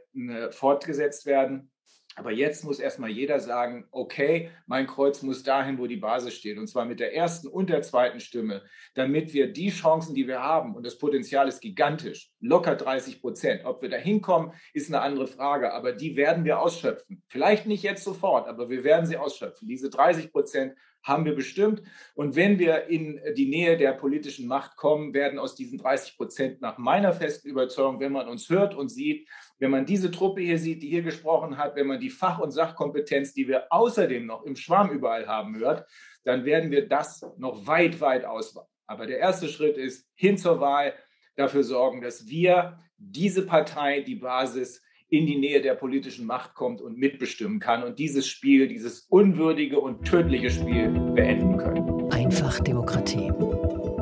fortgesetzt 0.51 1.27
werden. 1.27 1.71
Aber 2.17 2.31
jetzt 2.31 2.65
muss 2.65 2.79
erstmal 2.79 3.11
jeder 3.11 3.41
sagen, 3.41 3.87
okay, 3.91 4.51
mein 4.67 4.87
Kreuz 4.87 5.23
muss 5.23 5.43
dahin, 5.43 5.79
wo 5.79 5.87
die 5.87 5.97
Basis 5.97 6.35
steht, 6.35 6.59
und 6.59 6.69
zwar 6.69 6.85
mit 6.85 7.01
der 7.01 7.15
ersten 7.15 7.49
und 7.49 7.71
der 7.71 7.83
zweiten 7.83 8.21
Stimme, 8.21 8.63
damit 8.95 9.35
wir 9.35 9.53
die 9.53 9.71
Chancen, 9.71 10.15
die 10.15 10.29
wir 10.29 10.41
haben, 10.41 10.77
und 10.77 10.87
das 10.87 10.99
Potenzial 10.99 11.49
ist 11.49 11.61
gigantisch, 11.61 12.31
locker 12.41 12.77
30 12.77 13.21
Prozent. 13.21 13.65
Ob 13.65 13.83
wir 13.83 13.89
da 13.89 13.97
hinkommen, 13.97 14.53
ist 14.73 14.89
eine 14.89 15.03
andere 15.03 15.27
Frage, 15.27 15.73
aber 15.73 15.93
die 15.93 16.17
werden 16.17 16.45
wir 16.45 16.61
ausschöpfen. 16.61 17.23
Vielleicht 17.29 17.67
nicht 17.67 17.83
jetzt 17.83 18.05
sofort, 18.05 18.49
aber 18.49 18.71
wir 18.71 18.85
werden 18.85 19.07
sie 19.07 19.17
ausschöpfen. 19.17 19.67
Diese 19.67 19.91
30 19.91 20.31
Prozent 20.31 20.75
haben 21.05 21.25
wir 21.25 21.35
bestimmt. 21.35 21.83
Und 22.15 22.35
wenn 22.35 22.59
wir 22.59 22.89
in 22.89 23.21
die 23.37 23.47
Nähe 23.47 23.77
der 23.77 23.93
politischen 23.93 24.49
Macht 24.49 24.77
kommen, 24.77 25.15
werden 25.15 25.39
aus 25.39 25.55
diesen 25.55 25.79
30 25.79 26.17
Prozent 26.17 26.61
nach 26.63 26.79
meiner 26.79 27.13
festen 27.13 27.49
Überzeugung, 27.49 28.01
wenn 28.01 28.13
man 28.13 28.27
uns 28.27 28.49
hört 28.49 28.75
und 28.75 28.89
sieht, 28.89 29.29
wenn 29.59 29.71
man 29.71 29.87
diese 29.87 30.11
Truppe 30.11 30.41
hier 30.41 30.59
sieht, 30.59 30.83
die 30.83 30.89
hier 30.89 31.03
gesprochen 31.03 31.59
hat, 31.59 31.77
wenn 31.77 31.87
man 31.87 32.01
die 32.01 32.11
Fach- 32.11 32.41
und 32.41 32.51
Sachkompetenz, 32.51 33.35
die 33.35 33.47
wir 33.47 33.67
außerdem 33.71 34.27
noch 34.27 34.43
im 34.45 34.57
Schwarm 34.57 34.91
überall 34.91 35.29
haben, 35.29 35.57
hört, 35.57 35.87
dann 36.25 36.45
werden 36.45 36.71
wir 36.71 36.89
das 36.89 37.25
noch 37.37 37.67
weit, 37.67 38.01
weit 38.01 38.25
ausbauen. 38.25 38.67
Aber 38.87 39.07
der 39.07 39.19
erste 39.19 39.49
Schritt 39.49 39.77
ist 39.77 40.09
hin 40.15 40.39
zur 40.39 40.61
Wahl, 40.61 40.95
dafür 41.37 41.65
sorgen, 41.65 42.01
dass 42.01 42.27
wir 42.27 42.79
diese 42.97 43.45
Partei, 43.45 44.01
die 44.01 44.17
Basis, 44.17 44.83
in 45.17 45.27
die 45.27 45.37
Nähe 45.37 45.61
der 45.61 45.75
politischen 45.75 46.27
Macht 46.27 46.55
kommt 46.55 46.81
und 46.81 46.99
mitbestimmen 46.99 47.61
kann 47.61 47.83
und 47.83 47.99
dieses 47.99 48.27
Spiel, 48.27 48.69
dieses 48.69 49.07
unwürdige 49.09 49.79
und 49.79 50.05
tödliche 50.05 50.51
Spiel 50.51 50.89
beenden 51.15 51.57
können. 51.57 52.13
Einfach 52.13 52.61
Demokratie. 52.61 53.31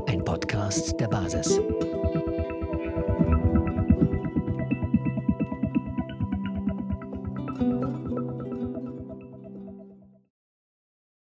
Ein 0.06 0.24
Podcast 0.24 0.98
der 0.98 1.08
Basis. 1.08 1.60